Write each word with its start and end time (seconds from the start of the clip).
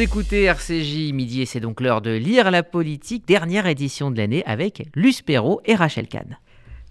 Écoutez 0.00 0.44
RCJ 0.44 1.12
midi 1.12 1.42
et 1.42 1.46
c'est 1.46 1.60
donc 1.60 1.82
l'heure 1.82 2.00
de 2.00 2.10
lire 2.10 2.50
la 2.50 2.62
politique, 2.62 3.28
dernière 3.28 3.66
édition 3.66 4.10
de 4.10 4.16
l'année 4.16 4.42
avec 4.46 4.88
Luce 4.94 5.20
Perrault 5.20 5.60
et 5.66 5.74
Rachel 5.74 6.08
Kahn. 6.08 6.38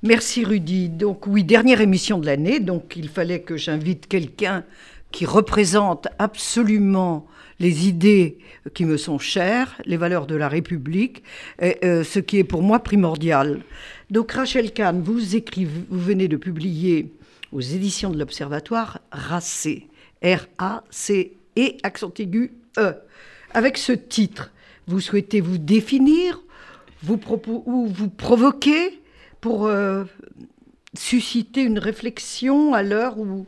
Merci 0.03 0.45
Rudy. 0.45 0.89
Donc 0.89 1.25
oui, 1.25 1.43
dernière 1.43 1.81
émission 1.81 2.19
de 2.19 2.27
l'année, 2.27 2.59
donc 2.59 2.93
il 2.95 3.09
fallait 3.09 3.41
que 3.41 3.57
j'invite 3.57 4.07
quelqu'un 4.07 4.63
qui 5.09 5.25
représente 5.25 6.07
absolument 6.19 7.25
les 7.59 7.87
idées 7.87 8.37
qui 8.75 8.85
me 8.85 8.95
sont 8.95 9.17
chères, 9.17 9.81
les 9.85 9.97
valeurs 9.97 10.27
de 10.27 10.35
la 10.35 10.47
République, 10.47 11.23
euh, 11.63 12.03
ce 12.03 12.19
qui 12.19 12.37
est 12.37 12.43
pour 12.43 12.61
moi 12.61 12.77
primordial. 12.77 13.61
Donc 14.11 14.33
Rachel 14.33 14.71
Kahn, 14.71 15.01
vous 15.01 15.35
écrivez, 15.35 15.81
vous 15.89 15.99
venez 15.99 16.27
de 16.27 16.37
publier 16.37 17.11
aux 17.51 17.61
éditions 17.61 18.11
de 18.11 18.19
l'Observatoire 18.19 18.99
Racé, 19.11 19.87
R-A-C 20.23 21.33
et 21.55 21.77
accent 21.81 22.13
aigu 22.19 22.51
E. 22.77 22.93
Avec 23.51 23.77
ce 23.77 23.91
titre, 23.91 24.51
vous 24.87 24.99
souhaitez 24.99 25.41
vous 25.41 25.57
définir, 25.57 26.41
vous 27.03 27.19
ou 27.65 27.87
vous 27.87 28.09
provoquer 28.09 29.01
pour 29.41 29.67
euh, 29.67 30.03
susciter 30.97 31.61
une 31.61 31.79
réflexion 31.79 32.73
à 32.73 32.83
l'heure 32.83 33.17
où 33.19 33.45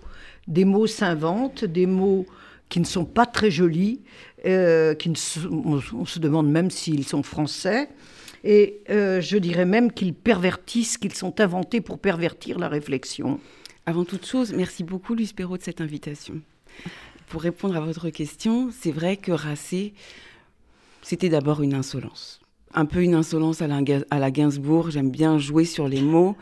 des 0.47 0.65
mots 0.65 0.87
s'inventent, 0.87 1.65
des 1.65 1.85
mots 1.85 2.25
qui 2.69 2.79
ne 2.79 2.85
sont 2.85 3.05
pas 3.05 3.25
très 3.25 3.51
jolis, 3.51 4.01
euh, 4.45 4.95
qui 4.95 5.09
on, 5.09 6.05
se 6.05 6.19
demande 6.19 6.49
même 6.49 6.71
s'ils 6.71 7.05
sont 7.05 7.23
français, 7.23 7.89
et 8.43 8.81
euh, 8.89 9.21
je 9.21 9.37
dirais 9.37 9.65
même 9.65 9.91
qu'ils 9.91 10.13
pervertissent, 10.13 10.97
qu'ils 10.97 11.13
sont 11.13 11.39
inventés 11.41 11.81
pour 11.81 11.99
pervertir 11.99 12.57
la 12.57 12.69
réflexion. 12.69 13.39
Avant 13.85 14.05
toute 14.05 14.25
chose, 14.25 14.53
merci 14.53 14.83
beaucoup 14.83 15.15
Luce 15.15 15.33
Perrault 15.33 15.57
de 15.57 15.63
cette 15.63 15.81
invitation. 15.81 16.35
Pour 17.31 17.43
répondre 17.43 17.77
à 17.77 17.79
votre 17.79 18.09
question, 18.09 18.71
c'est 18.77 18.91
vrai 18.91 19.15
que 19.15 19.31
Racé, 19.31 19.93
c'était 21.01 21.29
d'abord 21.29 21.61
une 21.61 21.73
insolence. 21.73 22.41
Un 22.73 22.83
peu 22.83 23.01
une 23.01 23.15
insolence 23.15 23.61
à 23.61 23.67
la, 23.67 23.79
à 24.09 24.19
la 24.19 24.31
Gainsbourg, 24.31 24.91
j'aime 24.91 25.09
bien 25.09 25.37
jouer 25.37 25.63
sur 25.63 25.87
les 25.87 26.01
mots, 26.01 26.35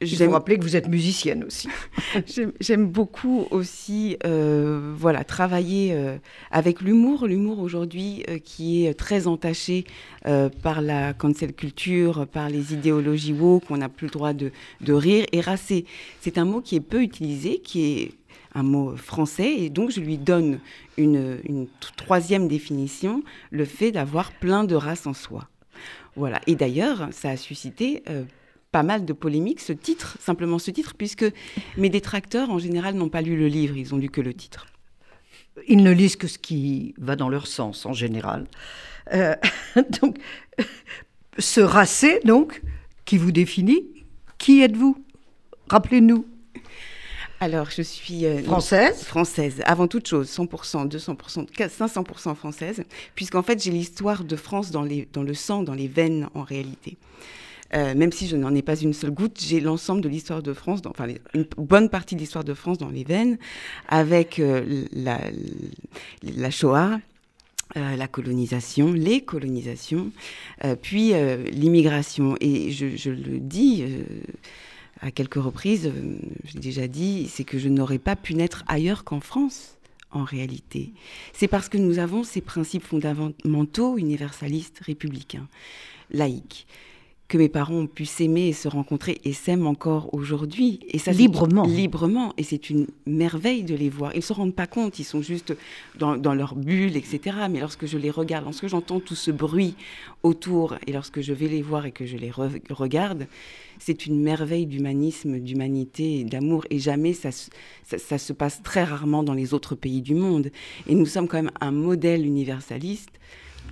je 0.00 0.24
vous 0.24 0.30
rappeler 0.30 0.58
que 0.58 0.62
vous 0.62 0.76
êtes 0.76 0.88
musicienne 0.88 1.44
aussi. 1.44 1.68
J'aime 2.60 2.86
beaucoup 2.86 3.46
aussi 3.50 4.16
euh, 4.24 4.94
voilà, 4.96 5.24
travailler 5.24 5.92
euh, 5.92 6.18
avec 6.52 6.80
l'humour. 6.80 7.26
L'humour 7.26 7.58
aujourd'hui 7.58 8.22
euh, 8.28 8.38
qui 8.38 8.86
est 8.86 8.94
très 8.94 9.26
entaché 9.26 9.84
par 10.62 10.82
la 10.82 11.14
cancel 11.14 11.52
culture, 11.52 12.26
par 12.26 12.50
les 12.50 12.74
idéologies 12.74 13.32
woke, 13.32 13.66
qu'on 13.66 13.78
n'a 13.78 13.88
plus 13.88 14.06
le 14.08 14.12
droit 14.12 14.32
de, 14.34 14.52
de 14.80 14.92
rire. 14.92 15.24
Et 15.32 15.40
racer, 15.40 15.84
c'est 16.20 16.38
un 16.38 16.44
mot 16.44 16.60
qui 16.60 16.76
est 16.76 16.80
peu 16.80 17.02
utilisé, 17.02 17.58
qui 17.58 17.86
est 17.86 18.12
un 18.58 18.62
mot 18.62 18.96
français, 18.96 19.54
et 19.58 19.70
donc 19.70 19.90
je 19.90 20.00
lui 20.00 20.18
donne 20.18 20.60
une, 20.96 21.66
troisième 21.96 22.48
définition, 22.48 23.22
le 23.50 23.64
fait 23.64 23.92
d'avoir 23.92 24.32
plein 24.32 24.64
de 24.64 24.74
races 24.74 25.06
en 25.06 25.14
soi. 25.14 25.48
Voilà. 26.16 26.40
Et 26.46 26.56
d'ailleurs, 26.56 27.08
ça 27.12 27.30
a 27.30 27.36
suscité 27.36 28.02
pas 28.72 28.82
mal 28.82 29.04
de 29.04 29.12
polémiques, 29.12 29.60
ce 29.60 29.72
titre, 29.72 30.18
simplement 30.20 30.58
ce 30.58 30.70
titre, 30.70 30.94
puisque 30.96 31.24
mes 31.76 31.88
détracteurs, 31.88 32.50
en 32.50 32.58
général, 32.58 32.94
n'ont 32.94 33.08
pas 33.08 33.22
lu 33.22 33.36
le 33.36 33.48
livre, 33.48 33.76
ils 33.76 33.94
ont 33.94 33.98
lu 33.98 34.10
que 34.10 34.20
le 34.20 34.34
titre. 34.34 34.66
Ils 35.66 35.82
ne 35.82 35.90
lisent 35.90 36.16
que 36.16 36.26
ce 36.26 36.38
qui 36.38 36.94
va 36.98 37.16
dans 37.16 37.28
leur 37.28 37.46
sens, 37.46 37.86
en 37.86 37.92
général. 37.92 38.46
Euh, 39.14 39.34
donc, 40.00 40.18
ce 41.38 41.60
racé, 41.60 42.20
donc, 42.24 42.62
qui 43.04 43.16
vous 43.16 43.32
définit, 43.32 43.84
qui 44.36 44.60
êtes-vous? 44.60 45.02
Rappelez-nous. 45.68 46.26
Alors, 47.40 47.70
je 47.70 47.82
suis 47.82 48.26
euh, 48.26 48.42
française. 48.42 49.04
Française, 49.04 49.62
avant 49.64 49.86
toute 49.86 50.08
chose, 50.08 50.28
100%, 50.28 50.88
200%, 50.88 51.46
500% 51.56 52.34
française, 52.34 52.82
puisqu'en 53.14 53.42
fait, 53.42 53.62
j'ai 53.62 53.70
l'histoire 53.70 54.24
de 54.24 54.36
France 54.36 54.70
dans, 54.70 54.82
les, 54.82 55.08
dans 55.12 55.22
le 55.22 55.34
sang, 55.34 55.62
dans 55.62 55.74
les 55.74 55.88
veines, 55.88 56.28
en 56.34 56.42
réalité. 56.42 56.96
Euh, 57.74 57.94
même 57.94 58.12
si 58.12 58.26
je 58.26 58.36
n'en 58.36 58.54
ai 58.54 58.62
pas 58.62 58.76
une 58.76 58.94
seule 58.94 59.10
goutte, 59.10 59.40
j'ai 59.40 59.60
l'ensemble 59.60 60.00
de 60.00 60.08
l'histoire 60.08 60.42
de 60.42 60.54
France, 60.54 60.80
enfin 60.86 61.06
une 61.34 61.46
bonne 61.58 61.90
partie 61.90 62.14
de 62.14 62.20
l'histoire 62.20 62.44
de 62.44 62.54
France 62.54 62.78
dans 62.78 62.88
les 62.88 63.04
veines, 63.04 63.38
avec 63.88 64.38
euh, 64.38 64.86
la, 64.92 65.20
la, 66.22 66.50
Shoah, 66.50 66.98
euh, 67.76 67.96
la 67.96 68.08
colonisation, 68.08 68.92
les 68.92 69.20
colonisations, 69.20 70.10
puis 70.80 71.12
l'immigration. 71.52 72.36
Et 72.40 72.70
je, 72.70 72.96
je, 72.96 73.10
le 73.10 73.38
dis 73.38 73.84
à 75.00 75.10
quelques 75.10 75.34
reprises, 75.34 75.92
j'ai 76.44 76.58
déjà 76.58 76.88
dit, 76.88 77.28
c'est 77.28 77.44
que 77.44 77.58
je 77.58 77.68
n'aurais 77.68 77.98
pas 77.98 78.16
pu 78.16 78.34
naître 78.34 78.64
ailleurs 78.66 79.04
qu'en 79.04 79.20
France 79.20 79.76
en 80.10 80.24
réalité. 80.24 80.92
C'est 81.32 81.48
parce 81.48 81.68
que 81.68 81.78
nous 81.78 81.98
avons 81.98 82.24
ces 82.24 82.40
principes 82.40 82.84
fondamentaux, 82.84 83.98
universalistes, 83.98 84.80
républicains, 84.84 85.46
laïques 86.10 86.66
que 87.28 87.36
mes 87.36 87.50
parents 87.50 87.74
ont 87.74 87.86
pu 87.86 88.06
s'aimer 88.06 88.48
et 88.48 88.52
se 88.54 88.68
rencontrer 88.68 89.20
et 89.22 89.34
s'aiment 89.34 89.66
encore 89.66 90.12
aujourd'hui. 90.14 90.80
Et 90.88 90.98
ça, 90.98 91.12
librement. 91.12 91.66
Librement. 91.66 92.32
Et 92.38 92.42
c'est 92.42 92.70
une 92.70 92.86
merveille 93.06 93.64
de 93.64 93.74
les 93.74 93.90
voir. 93.90 94.12
Ils 94.14 94.18
ne 94.18 94.22
se 94.22 94.32
rendent 94.32 94.54
pas 94.54 94.66
compte, 94.66 94.98
ils 94.98 95.04
sont 95.04 95.20
juste 95.20 95.54
dans, 95.98 96.16
leur 96.16 96.54
bulle, 96.54 96.96
etc. 96.96 97.36
Mais 97.50 97.60
lorsque 97.60 97.84
je 97.84 97.98
les 97.98 98.10
regarde, 98.10 98.44
lorsque 98.44 98.66
j'entends 98.66 98.98
tout 98.98 99.14
ce 99.14 99.30
bruit 99.30 99.74
autour, 100.22 100.76
et 100.86 100.92
lorsque 100.92 101.20
je 101.20 101.34
vais 101.34 101.48
les 101.48 101.60
voir 101.60 101.84
et 101.84 101.92
que 101.92 102.06
je 102.06 102.16
les 102.16 102.30
regarde, 102.70 103.26
c'est 103.78 104.06
une 104.06 104.22
merveille 104.22 104.66
d'humanisme, 104.66 105.38
d'humanité, 105.38 106.24
d'amour. 106.24 106.64
Et 106.70 106.78
jamais 106.78 107.12
ça, 107.12 107.28
ça 107.84 108.18
se 108.18 108.32
passe 108.32 108.62
très 108.62 108.84
rarement 108.84 109.22
dans 109.22 109.34
les 109.34 109.52
autres 109.52 109.74
pays 109.74 110.00
du 110.00 110.14
monde. 110.14 110.50
Et 110.86 110.94
nous 110.94 111.06
sommes 111.06 111.28
quand 111.28 111.42
même 111.42 111.52
un 111.60 111.72
modèle 111.72 112.24
universaliste 112.24 113.18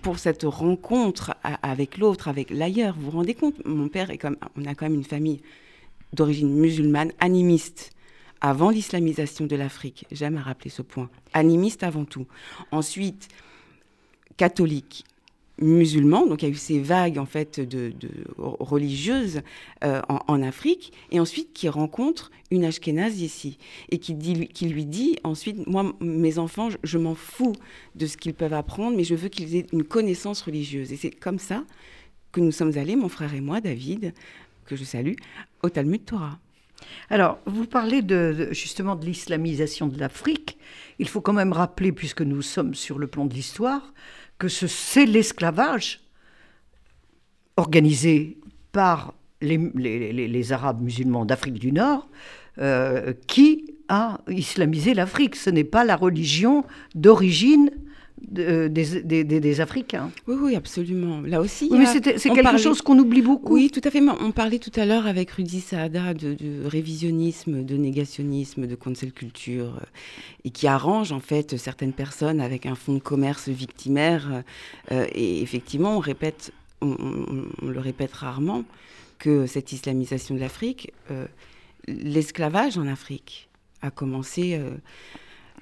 pour 0.02 0.18
cette 0.18 0.44
rencontre 0.44 1.34
avec 1.62 1.98
l'autre, 1.98 2.28
avec 2.28 2.50
l'ailleurs. 2.50 2.94
Vous 2.96 3.10
vous 3.10 3.18
rendez 3.18 3.34
compte 3.34 3.64
Mon 3.64 3.88
père 3.88 4.10
est 4.10 4.18
comme, 4.18 4.36
on 4.56 4.64
a 4.64 4.74
quand 4.74 4.86
même 4.86 4.94
une 4.94 5.04
famille 5.04 5.40
d'origine 6.12 6.54
musulmane, 6.54 7.12
animiste, 7.20 7.90
avant 8.40 8.70
l'islamisation 8.70 9.46
de 9.46 9.56
l'Afrique. 9.56 10.06
J'aime 10.10 10.36
à 10.36 10.42
rappeler 10.42 10.70
ce 10.70 10.82
point. 10.82 11.10
Animiste 11.32 11.82
avant 11.82 12.04
tout. 12.04 12.26
Ensuite, 12.70 13.28
catholique, 14.36 15.04
musulmans, 15.58 16.26
donc 16.26 16.42
il 16.42 16.48
y 16.48 16.48
a 16.48 16.52
eu 16.52 16.56
ces 16.56 16.78
vagues 16.80 17.18
en 17.18 17.24
fait 17.24 17.60
de, 17.60 17.92
religieuses 18.38 19.40
euh, 19.84 20.02
en, 20.08 20.42
Afrique, 20.42 20.92
et 21.10 21.20
ensuite 21.20 21.52
qui 21.52 21.68
rencontre 21.68 22.30
une 22.50 22.64
Ashkénaze 22.64 23.20
ici 23.20 23.58
et 23.90 23.98
qui, 23.98 24.14
dit, 24.14 24.48
qui 24.48 24.68
lui 24.68 24.84
dit 24.84 25.16
ensuite, 25.24 25.66
moi 25.66 25.94
mes 26.00 26.38
enfants, 26.38 26.68
je, 26.82 26.98
m'en 26.98 27.14
fous 27.14 27.54
de 27.94 28.06
ce 28.06 28.16
qu'ils 28.16 28.34
peuvent 28.34 28.52
apprendre, 28.52 28.96
mais 28.96 29.04
je 29.04 29.14
veux 29.14 29.28
qu'ils 29.28 29.56
aient 29.56 29.66
une 29.72 29.84
connaissance 29.84 30.42
religieuse. 30.42 30.92
Et 30.92 30.96
c'est 30.96 31.10
comme 31.10 31.38
ça 31.38 31.64
que 32.32 32.40
nous 32.40 32.52
sommes 32.52 32.76
allés, 32.76 32.96
mon 32.96 33.08
frère 33.08 33.32
et 33.34 33.40
moi, 33.40 33.60
David, 33.60 34.12
que 34.66 34.76
je 34.76 34.84
salue, 34.84 35.14
au 35.62 35.70
Talmud 35.70 36.04
Torah. 36.04 36.38
Alors, 37.08 37.38
vous 37.46 37.66
parlez 37.66 38.02
justement 38.50 38.96
de 38.96 39.06
l'islamisation 39.06 39.86
de 39.86 39.98
l'Afrique. 39.98 40.58
Il 40.98 41.08
faut 41.08 41.20
quand 41.20 41.32
même 41.32 41.52
rappeler, 41.52 41.92
puisque 41.92 42.22
nous 42.22 42.42
sommes 42.42 42.74
sur 42.74 42.98
le 42.98 43.06
plan 43.06 43.24
de 43.24 43.32
l'histoire, 43.34 43.94
que 44.38 44.48
c'est 44.48 45.06
l'esclavage 45.06 46.00
organisé 47.56 48.38
par 48.72 49.14
les, 49.40 50.52
Arabes 50.52 50.82
musulmans 50.82 51.24
d'Afrique 51.24 51.58
du 51.58 51.72
Nord 51.72 52.08
euh, 52.58 53.12
qui 53.26 53.74
a 53.88 54.20
islamisé 54.28 54.94
l'Afrique. 54.94 55.36
Ce 55.36 55.50
n'est 55.50 55.64
pas 55.64 55.84
la 55.84 55.96
religion 55.96 56.64
d'origine 56.94 57.70
des, 58.28 58.68
des, 59.24 59.60
Africains. 59.60 60.10
Oui, 60.26 60.36
oui, 60.38 60.56
absolument. 60.56 61.20
Là 61.20 61.40
aussi. 61.40 61.68
mais 61.70 61.86
c'est 61.86 62.30
quelque 62.30 62.58
chose 62.58 62.82
qu'on 62.82 62.98
oublie 62.98 63.22
beaucoup. 63.22 63.54
Oui, 63.54 63.70
tout 63.70 63.80
à 63.84 63.90
fait. 63.90 64.02
On 64.20 64.32
parlait 64.32 64.58
tout 64.58 64.72
à 64.78 64.84
l'heure 64.84 65.06
avec 65.06 65.30
Rudy 65.30 65.60
Saada 65.60 66.14
de, 66.14 66.36
révisionnisme, 66.66 67.64
de 67.64 67.76
négationnisme, 67.76 68.66
de 68.66 68.74
cancel 68.74 69.12
culture, 69.12 69.76
euh, 69.76 69.86
et 70.44 70.50
qui 70.50 70.66
arrange 70.66 71.12
en 71.12 71.20
fait 71.20 71.56
certaines 71.56 71.92
personnes 71.92 72.40
avec 72.40 72.66
un 72.66 72.74
fonds 72.74 72.94
de 72.94 72.98
commerce 73.00 73.48
victimaire. 73.48 74.42
Euh, 74.92 75.06
et 75.12 75.40
effectivement, 75.42 75.96
on 75.96 76.00
répète, 76.00 76.52
on, 76.80 76.96
le 77.62 77.80
répète 77.80 78.12
rarement, 78.12 78.64
que 79.18 79.46
cette 79.46 79.72
islamisation 79.72 80.34
de 80.34 80.40
l'Afrique, 80.40 80.92
euh, 81.10 81.26
l'esclavage 81.86 82.76
en 82.76 82.86
Afrique 82.86 83.48
a 83.82 83.90
commencé 83.90 84.58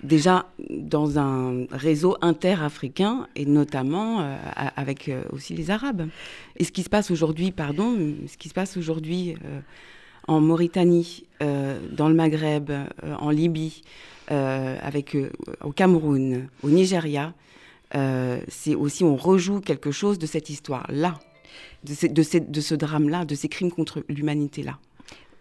déjà 0.03 0.47
dans 0.69 1.19
un 1.19 1.67
réseau 1.71 2.17
interafricain 2.21 3.27
et 3.37 3.47
notamment 3.47 4.21
euh, 4.21 4.37
avec 4.77 5.09
euh, 5.09 5.23
aussi 5.33 5.55
les 5.55 5.71
Arabes. 5.71 6.09
Et 6.57 6.65
ce 6.65 6.73
qui 6.73 6.83
se 6.83 6.91
passe 6.91 7.11
aujourd'hui, 7.11 7.51
pardon, 7.51 7.97
ce 8.27 8.37
qui 8.37 8.49
se 8.49 8.55
passe 8.55 8.77
aujourd'hui 8.77 9.35
euh, 9.45 9.61
en 10.27 10.41
Mauritanie, 10.41 11.25
dans 11.93 12.09
le 12.09 12.15
Maghreb, 12.15 12.73
en 13.21 13.29
Libye, 13.29 13.83
au 14.31 15.73
Cameroun, 15.77 16.49
au 16.63 16.71
Nigeria, 16.71 17.35
c'est 17.93 18.75
aussi 18.75 19.05
on 19.05 19.17
rejoue 19.17 19.61
quelque 19.61 19.91
chose 19.91 20.19
de 20.19 20.25
cette 20.25 20.49
histoire-là, 20.49 21.21
de, 21.83 22.23
ce 22.63 22.75
drame-là, 22.75 23.27
de 23.27 23.35
ces 23.35 23.49
crimes 23.49 23.71
contre 23.71 24.03
l'humanité-là. 24.09 24.79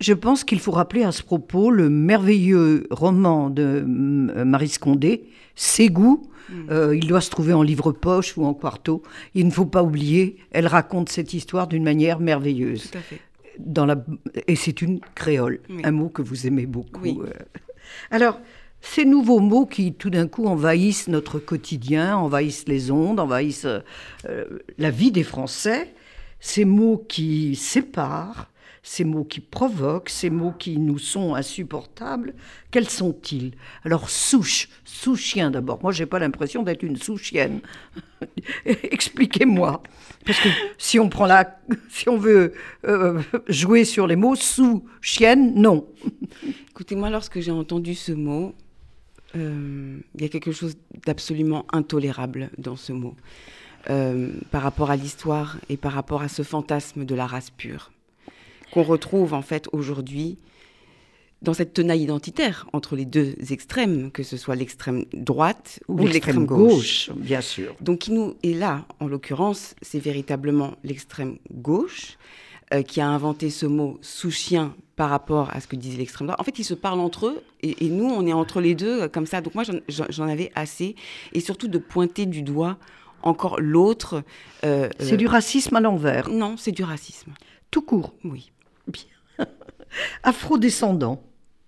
Je 0.04 0.12
pense 0.12 0.44
qu'il 0.44 0.60
faut 0.60 0.72
rappeler 0.72 1.04
à 1.04 1.14
ce 1.14 1.24
propos 1.24 1.72
le 1.72 1.90
merveilleux 1.90 2.88
roman 2.92 3.50
de 3.50 3.64
euh, 3.88 4.44
Marie 4.44 4.68
Scondé, 4.68 5.24
Ses 5.56 5.88
goûts. 5.88 6.30
Mm. 6.50 6.54
Euh, 6.72 6.96
il 6.98 7.08
doit 7.08 7.22
se 7.22 7.30
trouver 7.30 7.54
en 7.54 7.64
livre 7.64 7.94
poche 7.94 8.36
ou 8.36 8.44
en 8.44 8.54
quarto. 8.54 9.02
Il 9.34 9.46
ne 9.46 9.52
faut 9.52 9.66
pas 9.66 9.82
oublier, 9.82 10.36
elle 10.52 10.68
raconte 10.68 11.08
cette 11.08 11.34
histoire 11.34 11.68
d'une 11.68 11.86
manière 11.86 12.20
merveilleuse. 12.20 12.92
Tout 12.92 12.98
à 12.98 13.02
fait. 13.02 13.20
Dans 13.60 13.86
la... 13.86 13.96
Et 14.48 14.58
c'est 14.58 14.82
une 14.82 15.00
créole, 15.16 15.62
Oui. 15.70 15.82
un 15.86 15.92
mot 15.92 16.10
que 16.10 16.22
vous 16.22 16.48
aimez 16.48 16.66
beaucoup. 16.66 17.00
Oui. 17.02 17.18
euh. 17.24 17.30
Alors, 18.12 18.42
ces 18.82 19.06
nouveaux 19.06 19.40
mots 19.40 19.66
qui 19.66 19.94
tout 19.94 20.10
d'un 20.10 20.28
coup 20.28 20.48
envahissent 20.48 21.08
notre 21.08 21.40
quotidien, 21.40 22.18
envahissent 22.18 22.68
les 22.68 22.92
ondes, 22.92 23.22
envahissent 23.22 23.68
euh, 24.28 24.44
la 24.78 24.90
vie 24.90 25.12
des 25.14 25.24
Français, 25.24 25.94
ces 26.42 26.66
mots 26.66 27.06
qui 27.08 27.56
séparent, 27.56 28.50
ces 28.84 29.06
mots 29.06 29.24
qui 29.24 29.40
provoquent, 29.40 30.10
ces 30.10 30.30
mots 30.30 30.52
qui 30.52 30.78
nous 30.78 31.00
sont 31.00 31.36
insupportables, 31.36 32.34
quels 32.70 32.90
sont-ils? 32.90 33.54
Alors, 33.84 34.10
souche, 34.10 34.68
sous-chien 34.84 35.52
d'abord. 35.52 35.80
Moi, 35.82 35.94
j'ai 35.94 36.06
pas 36.06 36.20
l'impression 36.20 36.64
d'être 36.64 36.84
une 36.84 36.98
sous-chienne. 36.98 37.62
Expliquez-moi. 38.66 39.82
Parce 40.26 40.40
que 40.40 40.50
si 40.78 41.00
on 41.00 41.08
prend 41.08 41.26
la, 41.26 41.58
si 41.90 42.10
on 42.10 42.18
veut 42.18 42.54
euh, 42.86 43.22
jouer 43.48 43.86
sur 43.86 44.06
les 44.06 44.18
mots 44.18 44.36
sous-chienne, 44.36 45.56
non. 45.56 45.88
Écoutez, 46.70 46.96
moi, 46.96 47.10
lorsque 47.10 47.40
j'ai 47.40 47.52
entendu 47.52 47.96
ce 47.96 48.12
mot, 48.12 48.54
euh, 49.38 49.98
il 50.16 50.22
y 50.22 50.26
a 50.26 50.30
quelque 50.30 50.52
chose 50.52 50.76
d'absolument 51.06 51.66
intolérable 51.72 52.50
dans 52.58 52.76
ce 52.76 52.92
mot, 52.92 53.16
euh, 53.90 54.34
par 54.52 54.62
rapport 54.62 54.92
à 54.92 54.98
l'histoire 54.98 55.58
et 55.70 55.78
par 55.78 55.94
rapport 55.94 56.22
à 56.22 56.28
ce 56.28 56.44
fantasme 56.44 57.06
de 57.06 57.16
la 57.16 57.26
race 57.26 57.50
pure, 57.50 57.93
qu'on 58.74 58.84
retrouve 58.84 59.34
en 59.34 59.42
fait 59.44 59.68
aujourd'hui 59.72 60.38
dans 61.44 61.54
cette 61.54 61.74
tenaille 61.74 62.02
identitaire 62.04 62.68
entre 62.74 62.96
les 62.96 63.06
deux 63.06 63.36
extrêmes, 63.52 64.10
que 64.12 64.24
ce 64.24 64.38
soit 64.38 64.56
l'extrême 64.56 65.04
droite 65.14 65.82
ou, 65.90 66.08
l'extrême 66.08 66.46
gauche. 66.46 67.12
bien 67.16 67.42
sûr. 67.42 67.76
Donc, 67.82 68.00
qui 68.00 68.12
nous 68.14 68.36
est 68.44 68.54
là, 68.54 68.86
en 69.02 69.08
l'occurrence, 69.08 69.76
c'est 69.82 70.00
véritablement 70.00 70.72
l'extrême 70.86 71.38
gauche 71.52 72.18
euh, 72.74 72.82
qui 72.82 73.02
a 73.02 73.08
inventé 73.10 73.50
ce 73.50 73.66
mot 73.66 74.00
sous-chien 74.02 74.74
par 74.96 75.10
rapport 75.10 75.50
à 75.52 75.60
ce 75.60 75.68
que 75.68 75.76
disait 75.76 75.98
l'extrême 75.98 76.28
droite. 76.28 76.40
En 76.40 76.46
fait, 76.46 76.58
ils 76.60 76.64
se 76.64 76.74
parlent 76.74 77.02
entre 77.02 77.28
eux 77.28 77.44
et, 77.62 77.86
et 77.86 77.90
nous, 77.90 78.06
on 78.06 78.26
est 78.26 78.32
entre 78.34 78.62
les 78.62 78.74
deux 78.74 79.02
euh, 79.02 79.08
comme 79.10 79.26
ça. 79.26 79.42
Donc, 79.42 79.54
moi, 79.54 79.66
j'en- 79.90 80.28
avais 80.30 80.50
assez. 80.56 80.96
Et 81.34 81.42
surtout 81.42 81.68
de 81.68 81.78
pointer 81.78 82.26
du 82.26 82.42
doigt 82.42 82.78
encore 83.22 83.60
l'autre. 83.60 84.24
euh, 84.64 84.88
C'est 84.98 85.14
euh, 85.16 85.18
du 85.18 85.28
racisme 85.28 85.76
à 85.76 85.82
l'envers, 85.82 86.30
Non, 86.30 86.56
c'est 86.56 86.72
du 86.72 86.84
racisme. 86.84 87.34
tout 87.70 87.82
court. 87.82 88.14
Oui. 88.24 88.53
Afrodescendant, 90.24 91.22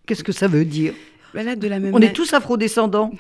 qu'est-ce 0.06 0.24
que 0.24 0.32
ça 0.32 0.48
veut 0.48 0.66
dire 0.66 0.94
Ben 1.34 1.46
là, 1.46 1.56
de 1.56 1.68
la 1.68 1.80
même 1.80 1.94
On 1.94 2.00
est 2.02 2.14
tous 2.14 2.34
afrodescendants. 2.34 3.12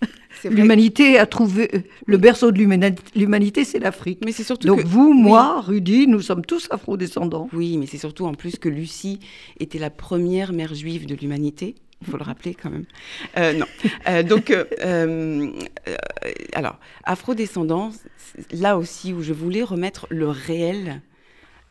L'humanité 0.44 1.18
a 1.18 1.26
trouvé 1.26 1.70
le 2.06 2.16
berceau 2.16 2.50
de 2.52 2.58
l'humani- 2.58 2.94
l'humanité, 3.14 3.64
c'est 3.64 3.78
l'Afrique. 3.78 4.20
Mais 4.24 4.32
c'est 4.32 4.44
surtout 4.44 4.66
Donc 4.68 4.82
que- 4.82 4.86
vous, 4.86 5.10
oui. 5.12 5.20
moi, 5.22 5.60
Rudy, 5.60 6.06
nous 6.06 6.20
sommes 6.22 6.44
tous 6.44 6.68
afrodescendants. 6.70 7.48
Oui, 7.52 7.76
mais 7.76 7.86
c'est 7.86 7.98
surtout 7.98 8.24
en 8.26 8.32
plus 8.34 8.56
que 8.56 8.68
Lucie 8.68 9.20
était 9.58 9.78
la 9.78 9.90
première 9.90 10.52
mère 10.52 10.74
juive 10.74 11.06
de 11.06 11.14
l'humanité. 11.14 11.74
Il 12.00 12.06
faut 12.10 12.16
le 12.16 12.22
rappeler 12.24 12.54
quand 12.54 12.70
même. 12.70 12.86
Euh, 13.36 13.52
non. 13.52 13.66
Euh, 14.08 14.22
donc, 14.22 14.50
euh, 14.50 14.64
euh, 14.82 15.50
alors, 16.54 16.78
afrodescendance, 17.04 17.98
c'est 18.16 18.54
là 18.58 18.78
aussi 18.78 19.12
où 19.12 19.20
je 19.22 19.34
voulais 19.34 19.62
remettre 19.62 20.06
le 20.08 20.28
réel 20.28 21.02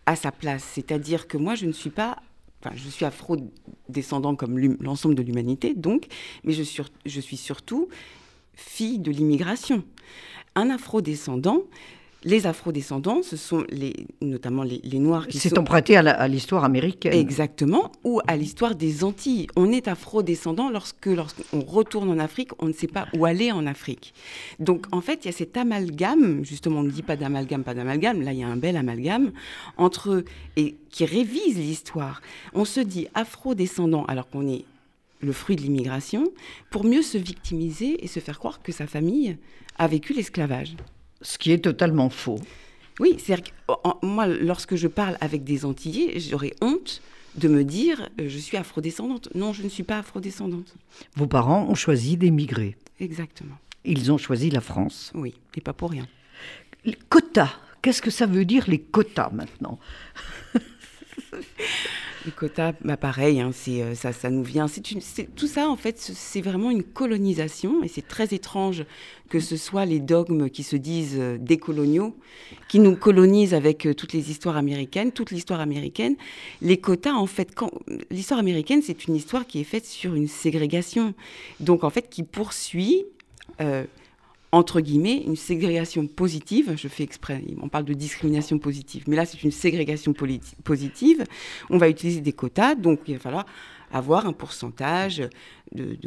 à 0.09 0.15
sa 0.15 0.31
place. 0.31 0.63
C'est-à-dire 0.73 1.27
que 1.27 1.37
moi, 1.37 1.53
je 1.53 1.67
ne 1.67 1.71
suis 1.71 1.91
pas. 1.91 2.17
Enfin, 2.61 2.75
je 2.75 2.89
suis 2.89 3.05
afro-descendant 3.05 4.35
comme 4.35 4.57
l'ensemble 4.81 5.13
de 5.13 5.21
l'humanité, 5.21 5.75
donc, 5.75 6.07
mais 6.43 6.51
je, 6.51 6.63
je 7.05 7.21
suis 7.21 7.37
surtout 7.37 7.89
fille 8.55 8.97
de 8.97 9.11
l'immigration. 9.11 9.83
Un 10.55 10.71
afrodescendant, 10.71 11.61
les 12.23 12.47
afrodescendants, 12.47 13.21
ce 13.23 13.37
sont 13.37 13.63
les, 13.69 13.93
notamment 14.21 14.63
les, 14.63 14.81
les 14.83 14.99
Noirs 14.99 15.27
qui 15.27 15.39
C'est 15.39 15.49
sont... 15.49 15.59
emprunté 15.59 15.95
à 15.95 16.27
l'histoire 16.27 16.63
américaine. 16.63 17.13
Exactement, 17.13 17.91
ou 18.03 18.19
à 18.27 18.35
l'histoire 18.35 18.75
des 18.75 19.03
Antilles. 19.03 19.47
On 19.55 19.71
est 19.71 19.87
afro-descendant 19.87 20.69
lorsque, 20.69 21.05
lorsqu'on 21.05 21.61
retourne 21.61 22.09
en 22.09 22.19
Afrique, 22.19 22.51
on 22.59 22.67
ne 22.67 22.73
sait 22.73 22.87
pas 22.87 23.07
où 23.15 23.25
aller 23.25 23.51
en 23.51 23.65
Afrique. 23.65 24.13
Donc, 24.59 24.85
en 24.91 25.01
fait, 25.01 25.23
il 25.23 25.27
y 25.27 25.29
a 25.29 25.33
cet 25.33 25.55
amalgame, 25.55 26.43
justement, 26.43 26.79
on 26.79 26.83
ne 26.83 26.91
dit 26.91 27.03
pas 27.03 27.15
d'amalgame, 27.15 27.63
pas 27.63 27.73
d'amalgame, 27.73 28.21
là, 28.21 28.33
il 28.33 28.39
y 28.39 28.43
a 28.43 28.47
un 28.47 28.57
bel 28.57 28.75
amalgame, 28.75 29.31
entre, 29.77 30.23
et 30.57 30.75
qui 30.89 31.05
révise 31.05 31.57
l'histoire. 31.57 32.21
On 32.53 32.65
se 32.65 32.81
dit 32.81 33.07
afro-descendant 33.13 34.03
alors 34.05 34.29
qu'on 34.29 34.47
est 34.47 34.65
le 35.21 35.31
fruit 35.31 35.55
de 35.55 35.61
l'immigration, 35.61 36.31
pour 36.69 36.83
mieux 36.83 37.01
se 37.01 37.17
victimiser 37.17 38.03
et 38.03 38.07
se 38.07 38.19
faire 38.19 38.39
croire 38.39 38.61
que 38.61 38.71
sa 38.71 38.87
famille 38.87 39.37
a 39.77 39.87
vécu 39.87 40.13
l'esclavage. 40.13 40.75
Ce 41.21 41.37
qui 41.37 41.51
est 41.51 41.59
totalement 41.59 42.09
faux. 42.09 42.39
Oui, 42.99 43.17
c'est 43.17 43.41
moi, 44.03 44.27
lorsque 44.27 44.75
je 44.75 44.87
parle 44.87 45.17
avec 45.21 45.43
des 45.43 45.65
Antillais, 45.65 46.19
j'aurais 46.19 46.53
honte 46.61 47.01
de 47.35 47.47
me 47.47 47.63
dire 47.63 48.09
euh, 48.19 48.27
je 48.27 48.37
suis 48.37 48.57
afrodescendante. 48.57 49.29
Non, 49.35 49.53
je 49.53 49.63
ne 49.63 49.69
suis 49.69 49.83
pas 49.83 49.99
afrodescendante. 49.99 50.75
Vos 51.15 51.27
parents 51.27 51.67
ont 51.69 51.75
choisi 51.75 52.17
d'émigrer. 52.17 52.75
Exactement. 52.99 53.55
Ils 53.85 54.11
ont 54.11 54.17
choisi 54.17 54.49
la 54.49 54.61
France. 54.61 55.11
Oui, 55.15 55.35
et 55.55 55.61
pas 55.61 55.73
pour 55.73 55.91
rien. 55.91 56.07
Les 56.83 56.97
quotas, 57.09 57.53
qu'est-ce 57.81 58.01
que 58.01 58.11
ça 58.11 58.25
veut 58.25 58.45
dire 58.45 58.65
les 58.67 58.79
quotas 58.79 59.29
maintenant? 59.31 59.79
Les 62.29 62.35
quotas, 62.35 62.73
bah 62.83 62.95
pareil, 62.95 63.41
hein, 63.41 63.49
c'est, 63.51 63.81
euh, 63.81 63.95
ça, 63.95 64.29
nous 64.29 64.43
vient. 64.43 64.67
Tout 65.35 65.47
ça, 65.47 65.67
en 65.67 65.75
fait, 65.75 65.99
ce- 65.99 66.13
c'est 66.13 66.41
vraiment 66.41 66.69
une 66.69 66.83
colonisation, 66.83 67.81
et 67.83 67.87
c'est 67.87 68.07
très 68.07 68.35
étrange 68.35 68.85
que 69.29 69.39
ce 69.39 69.57
soit 69.57 69.85
les 69.85 69.99
dogmes 69.99 70.47
qui 70.51 70.61
se 70.61 70.75
disent 70.75 71.15
euh, 71.17 71.37
décoloniaux, 71.39 72.15
qui 72.67 72.77
nous 72.77 72.95
colonisent 72.95 73.55
avec 73.55 73.87
euh, 73.87 73.95
toutes 73.95 74.13
les 74.13 74.29
histoires 74.29 74.57
américaines, 74.57 75.11
toute 75.11 75.31
l'histoire 75.31 75.59
américaine. 75.59 76.17
Les 76.61 76.77
quotas, 76.77 77.13
en 77.13 77.25
fait, 77.25 77.49
l'histoire 78.11 78.39
américaine, 78.39 78.81
c'est 78.83 79.07
une 79.07 79.15
histoire 79.15 79.47
qui 79.47 79.59
est 79.59 79.63
faite 79.63 79.87
sur 79.87 80.13
une 80.13 80.27
ségrégation, 80.27 81.15
donc 81.59 81.83
en 81.83 81.89
fait, 81.89 82.09
qui 82.11 82.21
poursuit. 82.21 83.05
Entre 84.51 84.81
guillemets, 84.81 85.23
une 85.25 85.35
ségrégation 85.35 86.07
positive, 86.07 86.73
je 86.75 86.87
fais 86.87 87.03
exprès, 87.03 87.43
on 87.61 87.69
parle 87.69 87.85
de 87.85 87.93
discrimination 87.93 88.57
positive, 88.57 89.03
mais 89.07 89.15
là 89.15 89.25
c'est 89.25 89.43
une 89.43 89.51
ségrégation 89.51 90.13
positive, 90.63 91.23
on 91.69 91.77
va 91.77 91.89
utiliser 91.89 92.21
des 92.21 92.33
quotas, 92.33 92.75
donc 92.75 93.01
il 93.07 93.13
va 93.13 93.19
falloir 93.19 93.45
avoir 93.91 94.25
un 94.25 94.33
pourcentage 94.33 95.23
de, 95.73 95.97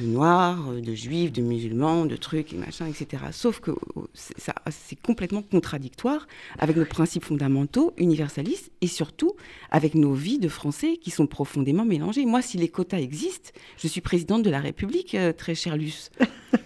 noirs, 0.00 0.72
de 0.72 0.94
juifs, 0.94 1.32
de 1.32 1.42
musulmans, 1.42 2.06
de 2.06 2.16
trucs 2.16 2.52
et 2.52 2.56
machin, 2.56 2.86
etc. 2.86 3.24
Sauf 3.32 3.60
que 3.60 3.70
oh, 3.94 4.08
c'est 4.14 5.00
complètement 5.00 5.42
contradictoire 5.42 6.26
avec 6.58 6.76
nos 6.76 6.84
principes 6.84 7.24
fondamentaux, 7.24 7.92
universalistes, 7.98 8.70
et 8.80 8.86
surtout 8.86 9.32
avec 9.70 9.94
nos 9.94 10.12
vies 10.12 10.38
de 10.38 10.48
Français 10.48 10.96
qui 10.96 11.10
sont 11.10 11.26
profondément 11.26 11.84
mélangées. 11.84 12.26
Moi, 12.26 12.42
si 12.42 12.58
les 12.58 12.68
quotas 12.68 12.98
existent, 12.98 13.50
je 13.76 13.86
suis 13.86 14.00
présidente 14.00 14.42
de 14.42 14.50
la 14.50 14.60
République, 14.60 15.14
euh, 15.14 15.32
très 15.32 15.54
chère 15.54 15.76
Luce. 15.76 16.10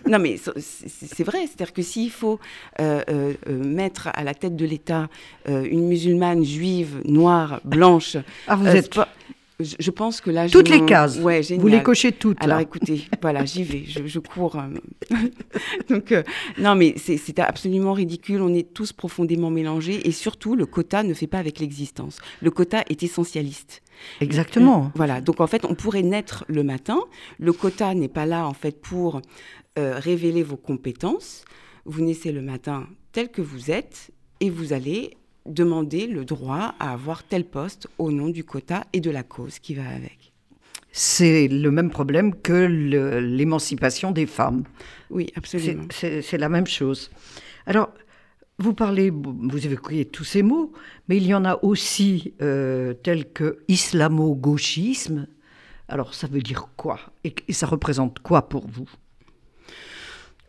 Non, 0.08 0.18
mais 0.18 0.36
c'est 0.38 1.24
vrai. 1.24 1.40
C'est-à-dire 1.46 1.72
que 1.72 1.82
s'il 1.82 2.10
faut 2.10 2.38
euh, 2.80 3.02
euh, 3.10 3.34
euh, 3.48 3.64
mettre 3.64 4.08
à 4.14 4.22
la 4.24 4.34
tête 4.34 4.56
de 4.56 4.64
l'État 4.64 5.08
euh, 5.48 5.66
une 5.70 5.86
musulmane 5.88 6.44
juive, 6.44 7.00
noire, 7.04 7.60
blanche. 7.64 8.16
Ah, 8.46 8.56
vous 8.56 8.66
euh, 8.66 8.74
êtes 8.74 8.94
pas- 8.94 9.08
je, 9.58 9.74
je 9.80 9.90
pense 9.90 10.20
que 10.20 10.30
là. 10.30 10.48
toutes 10.50 10.68
je- 10.68 10.74
les 10.74 10.84
cases. 10.84 11.18
Ouais, 11.18 11.40
vous 11.40 11.48
génial. 11.48 11.70
les 11.70 11.82
cochez 11.82 12.12
toutes 12.12 12.42
Alors 12.44 12.56
là. 12.58 12.62
écoutez, 12.62 13.08
voilà, 13.22 13.46
j'y 13.46 13.62
vais, 13.64 13.84
je, 13.86 14.06
je 14.06 14.18
cours. 14.18 14.56
euh. 14.56 14.68
Donc, 15.88 16.12
euh, 16.12 16.22
non, 16.58 16.74
mais 16.74 16.94
c'est 16.98 17.16
c'est 17.16 17.38
absolument 17.38 17.94
ridicule. 17.94 18.42
On 18.42 18.52
est 18.54 18.74
tous 18.74 18.92
profondément 18.92 19.48
mélangés 19.50 20.06
et 20.06 20.12
surtout, 20.12 20.56
le 20.56 20.66
quota 20.66 21.02
ne 21.02 21.14
fait 21.14 21.26
pas 21.26 21.38
avec 21.38 21.58
l'existence. 21.58 22.18
Le 22.42 22.50
quota 22.50 22.84
est 22.90 23.02
essentialiste. 23.02 23.82
Exactement. 24.20 24.92
Voilà, 24.94 25.22
donc 25.22 25.40
en 25.40 25.46
fait, 25.46 25.64
on 25.64 25.74
pourrait 25.74 26.02
naître 26.02 26.44
le 26.48 26.62
matin. 26.62 26.98
Le 27.38 27.54
quota 27.54 27.94
n'est 27.94 28.08
pas 28.08 28.26
là 28.26 28.46
en 28.46 28.52
fait 28.52 28.78
pour 28.78 29.22
euh, 29.78 29.98
révéler 29.98 30.42
vos 30.42 30.56
compétences. 30.56 31.44
Vous 31.84 32.02
naissez 32.02 32.32
le 32.32 32.42
matin 32.42 32.86
tel 33.12 33.30
que 33.30 33.42
vous 33.42 33.70
êtes 33.70 34.10
et 34.40 34.50
vous 34.50 34.72
allez 34.72 35.16
demander 35.46 36.06
le 36.06 36.24
droit 36.24 36.74
à 36.80 36.92
avoir 36.92 37.22
tel 37.22 37.44
poste 37.44 37.88
au 37.98 38.10
nom 38.10 38.28
du 38.28 38.44
quota 38.44 38.84
et 38.92 39.00
de 39.00 39.10
la 39.10 39.22
cause 39.22 39.58
qui 39.58 39.74
va 39.74 39.88
avec. 39.88 40.32
C'est 40.90 41.46
le 41.48 41.70
même 41.70 41.90
problème 41.90 42.34
que 42.34 42.66
l'émancipation 43.20 44.12
des 44.12 44.26
femmes. 44.26 44.64
Oui, 45.10 45.30
absolument. 45.36 45.84
C'est 45.90 46.22
c'est 46.22 46.38
la 46.38 46.48
même 46.48 46.66
chose. 46.66 47.10
Alors, 47.66 47.92
vous 48.58 48.72
parlez, 48.72 49.10
vous 49.10 49.66
évoquez 49.66 50.06
tous 50.06 50.24
ces 50.24 50.42
mots, 50.42 50.72
mais 51.08 51.18
il 51.18 51.26
y 51.26 51.34
en 51.34 51.44
a 51.44 51.62
aussi 51.62 52.32
euh, 52.40 52.94
tels 52.94 53.30
que 53.30 53.58
islamo-gauchisme. 53.68 55.28
Alors, 55.88 56.14
ça 56.14 56.26
veut 56.26 56.40
dire 56.40 56.70
quoi? 56.76 56.98
Et, 57.22 57.34
et 57.46 57.52
ça 57.52 57.66
représente 57.66 58.20
quoi 58.20 58.48
pour 58.48 58.66
vous? 58.66 58.88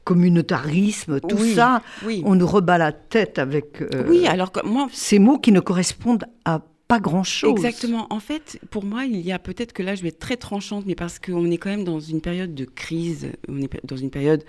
Communautarisme, 0.08 1.20
tout 1.20 1.36
Oui, 1.38 1.56
ça, 1.56 1.82
oui. 2.06 2.22
on 2.26 2.36
nous 2.36 2.48
rebat 2.48 2.78
la 2.78 2.92
tête 2.94 3.40
avec 3.40 3.82
euh, 3.82 4.06
Oui, 4.08 4.26
alors 4.26 4.54
que 4.54 4.66
moi, 4.66 4.88
ces 4.94 5.20
mots 5.20 5.38
qui 5.38 5.52
ne 5.52 5.60
correspondent 5.60 6.24
à 6.46 6.62
pas 6.88 7.00
grand-chose. 7.00 7.52
Exactement. 7.52 8.08
En 8.10 8.22
fait, 8.22 8.60
pour 8.72 8.86
moi, 8.86 9.04
il 9.04 9.20
y 9.20 9.34
a 9.34 9.40
peut-être 9.40 9.74
que 9.74 9.84
là, 9.84 9.96
je 9.96 10.02
vais 10.04 10.08
être 10.10 10.20
très 10.20 10.38
tranchante, 10.38 10.86
mais 10.86 10.96
parce 10.96 11.20
qu'on 11.20 11.52
est 11.52 11.58
quand 11.58 11.70
même 11.70 11.84
dans 11.84 12.00
une 12.00 12.22
période 12.22 12.56
de 12.56 12.64
crise, 12.64 13.32
on 13.50 13.62
est 13.62 13.70
dans 13.86 13.98
une 13.98 14.10
période 14.10 14.44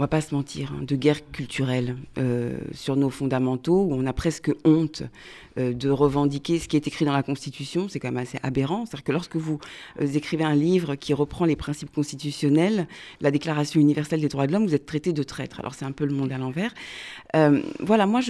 on 0.00 0.04
va 0.04 0.08
pas 0.08 0.22
se 0.22 0.34
mentir, 0.34 0.72
hein, 0.72 0.82
de 0.82 0.96
guerre 0.96 1.30
culturelle 1.30 1.94
euh, 2.16 2.56
sur 2.72 2.96
nos 2.96 3.10
fondamentaux, 3.10 3.82
où 3.82 3.92
on 3.92 4.06
a 4.06 4.14
presque 4.14 4.50
honte 4.64 5.02
euh, 5.58 5.74
de 5.74 5.90
revendiquer 5.90 6.58
ce 6.58 6.68
qui 6.68 6.76
est 6.76 6.86
écrit 6.86 7.04
dans 7.04 7.12
la 7.12 7.22
Constitution. 7.22 7.86
C'est 7.86 8.00
quand 8.00 8.08
même 8.08 8.22
assez 8.22 8.38
aberrant. 8.42 8.86
C'est-à-dire 8.86 9.04
que 9.04 9.12
lorsque 9.12 9.36
vous 9.36 9.58
euh, 10.00 10.06
écrivez 10.06 10.42
un 10.42 10.54
livre 10.54 10.94
qui 10.94 11.12
reprend 11.12 11.44
les 11.44 11.54
principes 11.54 11.92
constitutionnels, 11.92 12.88
la 13.20 13.30
Déclaration 13.30 13.78
universelle 13.78 14.22
des 14.22 14.30
droits 14.30 14.46
de 14.46 14.52
l'homme, 14.52 14.66
vous 14.66 14.74
êtes 14.74 14.86
traité 14.86 15.12
de 15.12 15.22
traître. 15.22 15.60
Alors 15.60 15.74
c'est 15.74 15.84
un 15.84 15.92
peu 15.92 16.06
le 16.06 16.14
monde 16.14 16.32
à 16.32 16.38
l'envers. 16.38 16.72
voilà, 17.80 18.06
moi, 18.06 18.22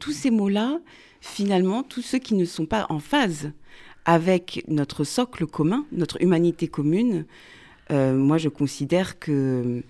tous 0.00 0.12
ces 0.12 0.32
mots-là, 0.32 0.80
finalement, 1.20 1.84
tous 1.84 2.02
ceux 2.02 2.18
qui 2.18 2.34
ne 2.34 2.44
sont 2.44 2.66
pas 2.66 2.86
en 2.88 2.98
phase 2.98 3.52
avec 4.06 4.64
notre 4.66 5.04
socle 5.04 5.46
commun, 5.46 5.86
notre 5.92 6.20
humanité 6.20 6.66
commune, 6.66 7.26
moi, 7.90 8.38
je 8.38 8.48
considère 8.48 9.20
que 9.20 9.84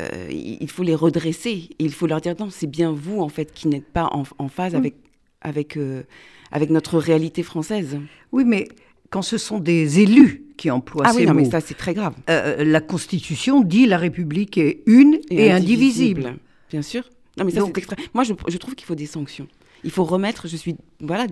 euh, 0.00 0.28
il 0.30 0.68
faut 0.70 0.82
les 0.82 0.94
redresser. 0.94 1.70
il 1.78 1.92
faut 1.92 2.06
leur 2.06 2.20
dire 2.20 2.34
non, 2.38 2.50
c'est 2.50 2.66
bien 2.66 2.92
vous 2.92 3.20
en 3.20 3.28
fait 3.28 3.52
qui 3.52 3.68
n'êtes 3.68 3.86
pas 3.86 4.10
en, 4.12 4.48
phase 4.48 4.72
mm. 4.72 4.76
avec 4.76 4.94
avec 5.40 5.76
euh, 5.76 6.02
avec 6.50 6.70
notre 6.70 6.98
réalité 6.98 7.42
française. 7.42 7.98
Oui, 8.32 8.44
mais 8.44 8.68
quand 9.10 9.22
ce 9.22 9.38
sont 9.38 9.58
des 9.58 10.00
élus 10.00 10.44
qui 10.56 10.70
emploient 10.70 11.04
ah 11.06 11.12
ces 11.12 11.26
oui, 11.26 11.32
mais 11.34 11.44
ça 11.44 11.60
c'est 11.60 11.74
très 11.74 11.94
grave. 11.94 12.14
Euh, 12.28 12.64
la 12.64 12.80
Constitution 12.80 13.60
dit 13.60 13.86
la 13.86 13.98
République 13.98 14.58
est 14.58 14.82
une 14.86 15.20
et, 15.30 15.52
indivisible. 15.52 16.36
Bien 16.70 16.82
sûr. 16.82 17.08
Non, 17.38 17.44
mais 17.44 17.50
ça 17.50 17.62
c'est 17.64 17.78
extrême. 17.78 17.98
Moi, 18.14 18.24
je, 18.24 18.32
je 18.48 18.56
trouve 18.58 18.74
qu'il 18.74 18.86
faut 18.86 18.94
des 18.94 19.06
sanctions 19.06 19.48
il 19.84 19.90
faut 19.90 20.04
remettre, 20.04 20.48
je 20.48 20.56
suis 20.56 20.76
voilà, 21.00 21.26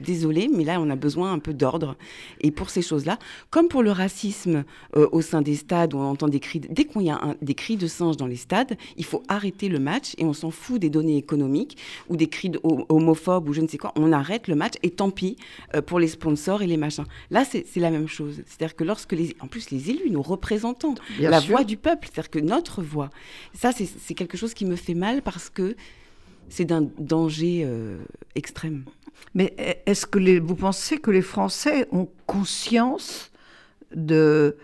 désolée, 0.00 0.48
mais 0.52 0.64
là 0.64 0.80
on 0.80 0.90
a 0.90 0.96
besoin 0.96 1.32
un 1.32 1.38
peu 1.38 1.54
d'ordre. 1.54 1.96
Et 2.40 2.50
pour 2.50 2.70
ces 2.70 2.82
choses-là, 2.82 3.18
comme 3.50 3.68
pour 3.68 3.82
le 3.82 3.90
racisme 3.90 4.64
euh, 4.96 5.08
au 5.12 5.22
sein 5.22 5.42
des 5.42 5.56
stades 5.56 5.94
où 5.94 5.98
on 5.98 6.10
entend 6.10 6.28
des 6.28 6.40
cris, 6.40 6.60
dès 6.60 6.84
qu'on 6.84 7.00
y 7.00 7.10
a 7.10 7.20
des 7.40 7.54
cris 7.54 7.76
de 7.76 7.86
singe 7.86 8.16
dans 8.16 8.26
les 8.26 8.36
stades, 8.36 8.76
il 8.96 9.04
faut 9.04 9.22
arrêter 9.28 9.68
le 9.68 9.78
match 9.78 10.12
et 10.18 10.24
on 10.24 10.32
s'en 10.32 10.50
fout 10.50 10.80
des 10.80 10.90
données 10.90 11.16
économiques 11.16 11.78
ou 12.08 12.16
des 12.16 12.28
cris 12.28 12.52
homophobes 12.62 13.48
ou 13.48 13.52
je 13.52 13.60
ne 13.60 13.68
sais 13.68 13.78
quoi. 13.78 13.92
On 13.96 14.12
arrête 14.12 14.48
le 14.48 14.54
match 14.54 14.74
et 14.82 14.90
tant 14.90 15.10
pis 15.10 15.36
euh, 15.74 15.82
pour 15.82 15.98
les 15.98 16.08
sponsors 16.08 16.62
et 16.62 16.66
les 16.66 16.76
machins. 16.76 17.04
Là, 17.30 17.44
c'est 17.44 17.64
la 17.76 17.90
même 17.90 18.08
chose. 18.08 18.42
C'est-à-dire 18.46 18.76
que 18.76 18.84
lorsque 18.84 19.12
les, 19.12 19.34
en 19.40 19.46
plus 19.46 19.70
les 19.70 19.90
élus, 19.90 20.10
nous 20.10 20.22
représentons 20.22 20.94
la 21.18 21.40
voix 21.40 21.64
du 21.64 21.76
peuple, 21.76 22.08
c'est-à-dire 22.10 22.30
que 22.30 22.38
notre 22.38 22.82
voix, 22.82 23.10
ça 23.54 23.70
c'est 23.72 24.14
quelque 24.14 24.36
chose 24.36 24.54
qui 24.54 24.64
me 24.64 24.76
fait 24.76 24.94
mal 24.94 25.22
parce 25.22 25.48
que 25.48 25.76
c'est 26.48 26.64
d'un 26.64 26.88
danger 26.98 27.62
euh, 27.64 27.98
extrême. 28.34 28.84
Mais 29.34 29.54
est-ce 29.86 30.06
que 30.06 30.38
vous 30.38 30.54
pensez 30.54 30.98
que 30.98 31.10
les 31.10 31.22
Français 31.22 31.86
ont 31.92 32.08
conscience 32.26 33.30
de 33.94 34.56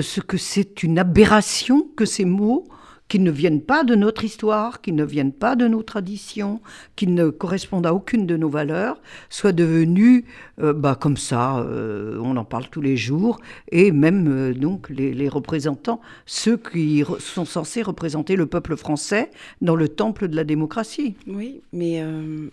ce 0.00 0.20
que 0.20 0.36
c'est 0.36 0.82
une 0.82 0.98
aberration 0.98 1.86
que 1.96 2.04
ces 2.04 2.24
mots 2.24 2.66
qui 3.10 3.18
ne 3.18 3.32
viennent 3.32 3.60
pas 3.60 3.82
de 3.82 3.96
notre 3.96 4.24
histoire, 4.24 4.80
qui 4.80 4.92
ne 4.92 5.04
viennent 5.04 5.32
pas 5.32 5.56
de 5.56 5.66
nos 5.66 5.82
traditions, 5.82 6.60
qui 6.94 7.08
ne 7.08 7.28
correspondent 7.28 7.84
à 7.84 7.92
aucune 7.92 8.24
de 8.24 8.36
nos 8.36 8.48
valeurs, 8.48 9.02
soient 9.28 9.52
devenus 9.52 10.24
euh, 10.60 10.72
bah, 10.72 10.96
comme 10.98 11.16
ça, 11.16 11.58
euh, 11.58 12.20
on 12.22 12.36
en 12.36 12.44
parle 12.44 12.68
tous 12.70 12.80
les 12.80 12.96
jours, 12.96 13.40
et 13.72 13.90
même 13.90 14.28
euh, 14.28 14.54
donc 14.54 14.88
les, 14.90 15.28
représentants, 15.28 16.00
ceux 16.24 16.56
qui 16.56 17.02
sont 17.18 17.44
censés 17.44 17.82
représenter 17.82 18.36
le 18.36 18.46
peuple 18.46 18.76
français 18.76 19.32
dans 19.60 19.74
le 19.74 19.88
temple 19.88 20.28
de 20.28 20.36
la 20.36 20.44
démocratie. 20.44 21.16
Oui, 21.26 21.62
mais 21.72 22.02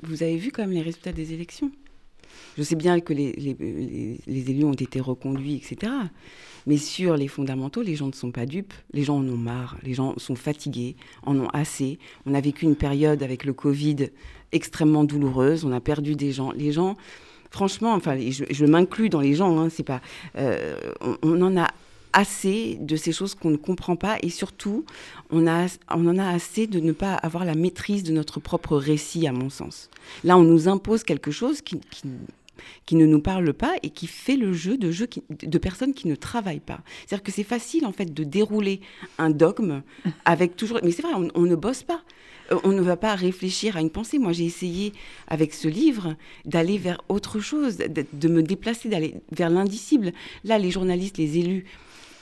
vous 0.01 0.23
avez 0.23 0.37
vu 0.37 0.51
quand 0.51 0.63
même 0.63 0.71
les 0.71 0.81
résultats 0.81 1.11
des 1.11 1.33
élections? 1.33 1.71
Je 2.57 2.63
sais 2.63 2.75
bien 2.75 2.99
que 2.99 3.13
les, 3.13 3.31
les 4.25 4.49
élus 4.49 4.63
ont 4.63 4.73
été 4.73 4.99
reconduits, 4.99 5.55
etc. 5.55 5.91
Mais 6.67 6.77
sur 6.77 7.15
les 7.15 7.29
fondamentaux, 7.29 7.81
les 7.81 7.95
gens 7.95 8.07
ne 8.07 8.13
sont 8.13 8.31
pas 8.31 8.45
dupes. 8.45 8.73
Les 8.93 9.03
gens 9.03 9.17
en 9.17 9.27
ont 9.27 9.37
marre. 9.37 9.77
Les 9.83 9.93
gens 9.93 10.13
sont 10.17 10.35
fatigués, 10.35 10.97
en 11.25 11.39
ont 11.39 11.47
assez. 11.49 11.97
On 12.25 12.33
a 12.33 12.41
vécu 12.41 12.65
une 12.65 12.75
période 12.75 13.23
avec 13.23 13.45
le 13.45 13.53
Covid 13.53 14.09
extrêmement 14.51 15.05
douloureuse. 15.05 15.63
On 15.63 15.71
a 15.71 15.79
perdu 15.79 16.15
des 16.15 16.33
gens. 16.33 16.51
Les 16.51 16.73
gens, 16.73 16.97
franchement, 17.51 17.93
enfin, 17.93 18.17
je, 18.19 18.65
m'inclus 18.65 19.07
dans 19.07 19.21
les 19.21 19.33
gens. 19.33 19.57
Hein, 19.57 19.69
c'est 19.69 19.83
pas. 19.83 20.01
Euh, 20.35 20.77
on, 21.21 21.41
en 21.41 21.55
a 21.55 21.69
assez 22.11 22.77
de 22.81 22.97
ces 22.97 23.13
choses 23.13 23.33
qu'on 23.33 23.49
ne 23.49 23.57
comprend 23.57 23.95
pas 23.95 24.17
et 24.21 24.29
surtout 24.29 24.85
on, 25.29 25.47
a, 25.47 25.67
on 25.93 26.07
en 26.07 26.17
a 26.17 26.27
assez 26.27 26.65
de 26.67 26.79
ne 26.79 26.91
pas 26.91 27.13
avoir 27.13 27.45
la 27.45 27.53
maîtrise 27.53 28.03
de 28.03 28.11
notre 28.11 28.39
propre 28.39 28.75
récit 28.75 29.27
à 29.27 29.31
mon 29.31 29.49
sens. 29.49 29.89
Là 30.23 30.37
on 30.37 30.43
nous 30.43 30.67
impose 30.67 31.03
quelque 31.03 31.31
chose 31.31 31.61
qui, 31.61 31.79
qui, 31.91 32.03
qui 32.85 32.95
ne 32.95 33.05
nous 33.05 33.21
parle 33.21 33.53
pas 33.53 33.75
et 33.83 33.89
qui 33.89 34.07
fait 34.07 34.35
le 34.35 34.53
jeu 34.53 34.77
de, 34.77 34.91
jeu 34.91 35.07
de 35.29 35.57
personnes 35.57 35.93
qui 35.93 36.07
ne 36.07 36.15
travaillent 36.15 36.59
pas. 36.59 36.79
C'est-à-dire 37.05 37.23
que 37.23 37.31
c'est 37.31 37.43
facile 37.43 37.85
en 37.85 37.91
fait 37.91 38.13
de 38.13 38.23
dérouler 38.23 38.81
un 39.17 39.29
dogme 39.29 39.81
avec 40.25 40.55
toujours... 40.55 40.79
Mais 40.83 40.91
c'est 40.91 41.01
vrai, 41.01 41.13
on, 41.13 41.41
ne 41.41 41.55
bosse 41.55 41.83
pas 41.83 42.01
euh, 42.51 42.57
on 42.63 42.71
ne 42.71 42.81
va 42.81 42.95
pas 42.95 43.15
réfléchir 43.15 43.77
à 43.77 43.81
une 43.81 43.89
pensée. 43.89 44.19
Moi, 44.19 44.31
j'ai 44.31 44.45
essayé 44.45 44.93
avec 45.27 45.53
ce 45.53 45.67
livre 45.67 46.15
d'aller 46.45 46.77
vers 46.77 47.01
autre 47.09 47.39
chose, 47.39 47.77
de, 47.77 48.27
me 48.27 48.41
déplacer, 48.41 48.89
d'aller 48.89 49.15
vers 49.31 49.49
l'indicible. 49.49 50.13
Là, 50.43 50.57
les 50.57 50.71
journalistes, 50.71 51.17
les 51.17 51.39
élus, 51.39 51.65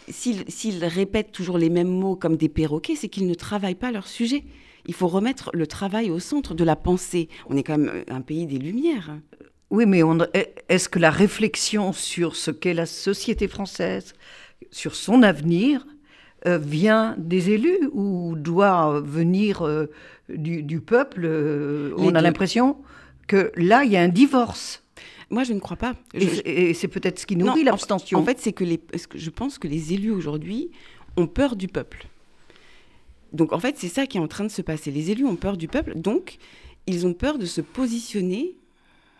s'ils 0.10 0.86
répètent 0.86 1.32
toujours 1.32 1.58
les 1.58 1.70
mêmes 1.70 1.90
mots 1.90 2.16
comme 2.16 2.38
des 2.38 2.50
perroquets, 2.50 2.96
c'est 2.96 3.10
qu'ils 3.10 3.28
ne 3.28 3.34
travaillent 3.34 3.76
pas 3.76 3.92
leur 3.92 4.08
sujet. 4.08 4.44
Il 4.88 4.94
faut 4.94 5.08
remettre 5.08 5.50
le 5.54 5.68
travail 5.68 6.12
au 6.12 6.20
centre 6.20 6.54
de 6.54 6.64
la 6.64 6.76
pensée. 6.76 7.28
On 7.50 7.58
est 7.58 7.64
quand 7.64 7.78
même 7.78 8.04
un 8.08 8.22
pays 8.22 8.46
des 8.46 8.60
Lumières. 8.60 9.18
Oui, 9.76 9.86
mais 9.86 10.02
est-ce 10.70 10.88
que 10.88 11.00
la 11.00 11.12
réflexion 11.12 11.92
sur 11.92 12.38
ce 12.38 12.50
qu'est 12.50 12.74
la 12.74 12.86
société 12.86 13.50
française, 13.50 14.14
sur 14.72 14.96
son 14.96 15.22
avenir, 15.22 15.86
euh, 16.48 16.58
vient 16.58 17.14
des 17.18 17.50
élus 17.50 17.90
ou 17.92 18.36
doit 18.38 19.02
venir 19.02 19.64
euh, 19.64 19.88
du, 20.30 20.80
peuple 20.80 21.24
euh, 21.26 21.94
On 21.98 22.16
a 22.16 22.22
l'impression 22.22 22.78
que 23.28 23.52
là, 23.58 23.84
il 23.84 23.92
y 23.92 23.98
a 23.98 24.02
un 24.02 24.08
divorce. 24.08 24.82
Moi, 25.30 25.44
je 25.44 25.52
ne 25.52 25.60
crois 25.60 25.76
pas. 25.76 25.94
Et, 26.14 26.74
c'est 26.74 26.88
peut-être 26.88 27.20
ce 27.20 27.26
qui 27.26 27.36
nourrit 27.36 27.66
l'abstention. 27.66 28.20
En, 28.20 28.24
fait, 28.24 28.40
c'est 28.40 28.54
que, 28.54 28.64
les, 28.64 28.78
que 28.78 29.18
je 29.18 29.30
pense 29.30 29.60
que 29.60 29.68
les 29.68 29.92
élus 29.92 30.12
aujourd'hui 30.12 30.72
ont 31.18 31.28
peur 31.28 31.58
du 31.58 31.68
peuple. 31.68 32.08
Donc, 33.34 33.52
en 33.52 33.60
fait, 33.60 33.76
c'est 33.78 33.90
ça 33.90 34.08
qui 34.08 34.20
est 34.20 34.22
en 34.22 34.30
train 34.30 34.46
de 34.46 34.52
se 34.52 34.62
passer. 34.62 34.90
Les 34.90 35.12
élus 35.12 35.26
ont 35.26 35.36
peur 35.36 35.58
du 35.58 35.68
peuple, 35.68 35.96
donc 35.96 36.38
ils 36.88 37.06
ont 37.06 37.14
peur 37.14 37.38
de 37.38 37.46
se 37.46 37.60
positionner 37.60 38.56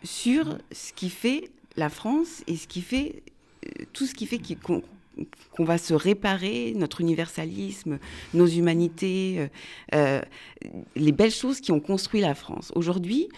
sur 0.06 0.58
ce 0.72 0.92
qui 0.92 1.10
fait 1.10 1.50
la 1.76 1.88
France 1.88 2.42
et 2.46 2.56
ce 2.56 2.66
qui 2.66 2.80
fait 2.80 3.22
euh, 3.66 3.84
tout 3.92 4.06
ce 4.06 4.14
qui 4.14 4.26
fait 4.26 4.40
qu'on 4.60 5.64
va 5.64 5.78
se 5.78 5.94
réparer, 5.94 6.72
notre 6.76 7.00
universalisme, 7.00 7.98
nos 8.34 8.46
humanités, 8.46 9.36
euh, 9.38 9.48
euh, 9.94 10.20
les 10.94 11.12
belles 11.12 11.30
choses 11.30 11.60
qui 11.60 11.72
ont 11.72 11.80
construit 11.80 12.20
la 12.20 12.34
France. 12.34 12.72
Aujourd'hui, 12.74 13.28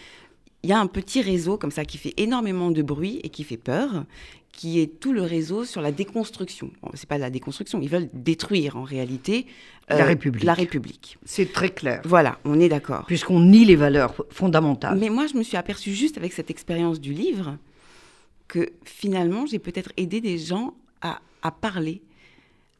il 0.64 0.70
y 0.70 0.72
a 0.72 0.80
un 0.80 0.88
petit 0.88 1.22
réseau 1.22 1.56
comme 1.56 1.70
ça 1.70 1.84
qui 1.84 1.98
fait 1.98 2.14
énormément 2.16 2.70
de 2.70 2.82
bruit 2.82 3.20
et 3.22 3.28
qui 3.28 3.44
fait 3.44 3.56
peur, 3.56 4.04
qui 4.52 4.80
est 4.80 4.98
tout 4.98 5.12
le 5.12 5.22
réseau 5.22 5.64
sur 5.64 5.80
la 5.80 5.92
déconstruction. 5.92 6.70
Bon, 6.82 6.90
c'est 6.94 7.08
pas 7.08 7.18
la 7.18 7.30
déconstruction, 7.30 7.80
ils 7.80 7.88
veulent 7.88 8.08
détruire 8.12 8.76
en 8.76 8.82
réalité 8.82 9.46
la 9.88 10.04
République. 10.04 10.44
La 10.44 10.54
République. 10.54 11.18
C'est 11.24 11.52
très 11.52 11.70
clair. 11.70 12.02
Voilà, 12.04 12.38
on 12.44 12.60
est 12.60 12.68
d'accord. 12.68 13.06
Puisqu'on 13.06 13.40
nie 13.40 13.64
les 13.64 13.76
valeurs 13.76 14.14
fondamentales. 14.30 14.98
Mais 14.98 15.08
moi, 15.08 15.26
je 15.26 15.36
me 15.36 15.42
suis 15.42 15.56
aperçue 15.56 15.94
juste 15.94 16.18
avec 16.18 16.32
cette 16.32 16.50
expérience 16.50 17.00
du 17.00 17.12
livre 17.12 17.56
que 18.48 18.70
finalement, 18.84 19.46
j'ai 19.46 19.58
peut-être 19.58 19.92
aidé 19.96 20.20
des 20.20 20.38
gens 20.38 20.74
à, 21.00 21.20
à 21.42 21.50
parler, 21.50 22.02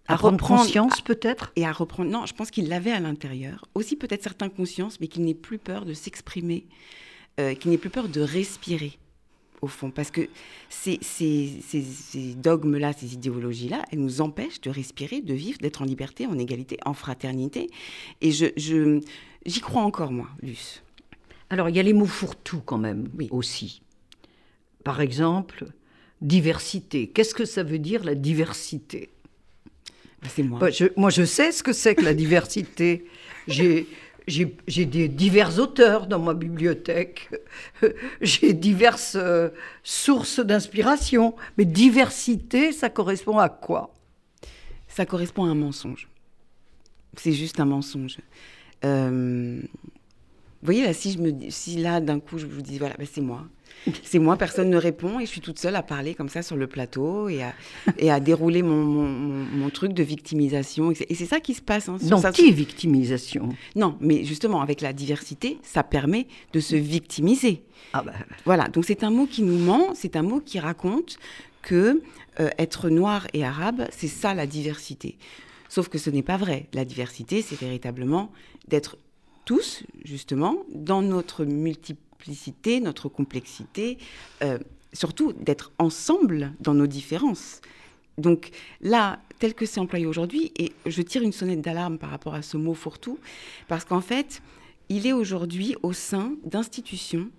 à, 0.07 0.17
reprendre 0.17 0.63
conscience 0.63 1.01
peut-être? 1.01 1.53
Et 1.57 1.65
à 1.65 1.73
reprendre. 1.73 2.11
Non, 2.11 2.27
je 2.27 2.35
pense 2.35 2.51
qu'ils 2.51 2.69
l'avaient 2.69 2.93
à 2.93 3.01
l'intérieur. 3.01 3.67
Aussi 3.75 3.97
peut-être 3.97 4.23
certains 4.23 4.49
conscience, 4.49 5.01
mais 5.01 5.07
qu'ils 5.07 5.25
n'aient 5.25 5.35
plus 5.35 5.59
peur 5.59 5.85
de 5.85 5.95
s'exprimer, 5.95 6.67
euh, 7.39 7.55
qu'ils 7.55 7.71
n'aient 7.71 7.79
plus 7.79 7.91
peur 7.91 8.09
de 8.09 8.21
respirer 8.21 8.99
au 9.63 9.67
fond, 9.67 9.91
parce 9.91 10.11
que 10.11 10.29
ces, 10.69 10.99
dogmes-là, 12.37 12.93
ces 12.93 13.15
idéologies-là, 13.15 13.83
elles 13.91 14.01
nous 14.01 14.21
empêchent 14.21 14.61
de 14.61 14.71
respirer, 14.71 15.21
de 15.21 15.35
vivre, 15.35 15.59
d'être 15.59 15.83
en 15.83 15.85
liberté, 15.85 16.27
en 16.27 16.39
égalité, 16.39 16.79
en 16.85 16.95
fraternité. 16.95 17.69
Et 18.21 18.31
je, 18.31 19.01
j'y 19.45 19.61
crois 19.61 19.83
encore, 19.83 20.13
moi, 20.13 20.29
Luce. 20.43 20.83
Alors, 21.51 21.69
il 21.69 21.77
y 21.77 21.81
a 21.81 21.83
les 21.83 21.93
mots 21.95 22.07
fourre-tout 22.07 22.61
quand 22.61 22.79
même, 22.79 23.09
oui. 23.17 23.29
aussi. 23.31 23.83
Par 24.85 25.01
exemple, 25.01 25.67
diversité. 26.21 27.09
Qu'est-ce 27.09 27.35
que 27.35 27.45
ça 27.45 27.63
veut 27.63 27.79
dire 27.79 28.05
la 28.05 28.15
diversité? 28.15 29.11
Bah, 30.23 30.29
C'est 30.35 30.43
moi. 30.43 30.59
Bah, 30.59 30.69
moi, 30.97 31.11
je 31.11 31.25
sais 31.25 31.53
ce 31.53 31.63
que 31.63 31.73
c'est 31.73 31.95
que 31.95 32.05
la 32.05 32.15
diversité. 32.15 33.07
J'ai 33.49 33.87
j'ai 34.29 34.85
des 34.87 35.09
divers 35.09 35.59
auteurs 35.59 36.07
dans 36.07 36.19
ma 36.19 36.35
bibliothèque, 36.35 37.31
j'ai 38.21 38.53
diverses 38.53 39.17
euh, 39.19 39.49
sources 39.83 40.41
d'inspiration, 40.41 41.35
mais 41.57 41.65
diversité, 41.65 42.73
ça 42.73 42.91
correspond 42.91 43.39
à 43.39 43.49
quoi? 43.49 43.95
Ça 44.89 45.07
correspond 45.07 45.45
à 45.45 45.49
un 45.49 45.55
mensonge. 45.55 46.09
C'est 47.17 47.33
juste 47.33 47.59
un 47.61 47.65
mensonge. 47.65 48.19
Euh, 48.85 49.61
vous 49.61 50.65
voyez 50.67 50.85
là, 50.85 50.93
si 50.93 51.13
je 51.13 51.19
me, 51.19 51.51
si 51.51 51.77
là 51.77 52.01
d'un 52.01 52.21
coup 52.21 52.39
je 52.39 52.47
vous 52.47 52.63
dis 52.63 52.79
voilà, 52.79 52.95
ben, 52.99 53.07
c'est 53.11 53.21
moi, 53.21 53.47
C'est 54.03 54.19
moi, 54.19 54.37
personne 54.37 54.71
ne 54.71 54.77
répond 54.77 55.21
et 55.21 55.27
je 55.27 55.31
suis 55.31 55.41
toute 55.41 55.59
seule 55.59 55.77
à 55.77 55.83
parler 55.83 56.15
comme 56.15 56.29
ça 56.29 56.43
sur 56.43 56.57
le 56.57 56.67
plateau 56.67 57.29
et 57.29 57.43
à, 57.43 57.55
et 57.99 58.11
à 58.11 58.21
dérouler 58.21 58.63
mon, 58.63 58.85
mon, 58.85 59.07
mon, 59.07 59.71
truc 59.71 59.93
de 59.93 60.03
victimisation. 60.03 60.93
Et 60.93 61.15
c'est 61.15 61.27
ça 61.27 61.41
qui 61.41 61.55
se 61.55 61.63
passe. 61.63 61.89
Hein, 61.89 61.97
D'anti-victimisation. 62.03 63.51
Non, 63.77 63.97
mais 64.01 64.25
justement, 64.25 64.61
avec 64.61 64.81
la 64.81 64.93
diversité, 64.93 65.59
ça 65.63 65.83
permet 65.83 66.27
de 66.53 66.61
se 66.61 66.77
victimiser. 66.77 67.63
Ah 67.93 68.03
bah. 68.03 68.13
Voilà, 68.45 68.69
donc 68.69 68.85
c'est 68.85 69.05
un 69.05 69.11
mot 69.11 69.27
qui 69.27 69.43
nous 69.43 69.59
ment, 69.59 69.95
c'est 69.95 70.17
un 70.17 70.23
mot 70.23 70.41
qui 70.41 70.59
raconte 70.59 71.19
que 71.63 72.03
euh, 72.41 72.51
être 72.59 72.89
noir 72.89 73.27
et 73.33 73.45
arabe, 73.45 73.87
c'est 73.91 74.09
ça 74.09 74.35
la 74.35 74.47
diversité. 74.47 75.19
Sauf 75.69 75.89
que 75.89 75.99
ce 75.99 76.09
n'est 76.09 76.23
pas 76.23 76.37
vrai. 76.37 76.67
La 76.73 76.85
diversité, 76.85 77.43
c'est 77.43 77.59
véritablement 77.59 78.33
d'être 78.69 78.97
tous, 79.45 79.83
justement, 80.05 80.57
dans 80.75 81.03
notre 81.03 81.45
multiplicité, 81.45 82.08
notre 82.81 83.09
complexité, 83.09 83.99
euh, 84.43 84.59
surtout 84.93 85.33
d'être 85.33 85.73
ensemble 85.79 86.53
dans 86.61 86.75
nos 86.75 86.87
différences. 86.87 87.61
Donc 88.17 88.51
là, 88.81 89.21
tel 89.39 89.55
que 89.55 89.67
c'est 89.67 89.81
employé 89.81 90.07
aujourd'hui, 90.07 90.53
et 90.57 90.73
je 90.87 91.03
tire 91.03 91.23
une 91.23 91.33
sonnette 91.33 91.61
d'alarme 91.61 91.99
par 91.99 92.11
rapport 92.11 92.35
à 92.35 92.43
ce 92.43 92.57
mot 92.57 92.75
fourre-tout, 92.75 93.19
parce 93.69 93.85
qu'en 93.85 94.01
fait, 94.01 94.43
il 94.89 95.07
est 95.07 95.13
aujourd'hui 95.13 95.77
au 95.83 95.93
sein 95.93 96.33
d'institutions 96.45 97.31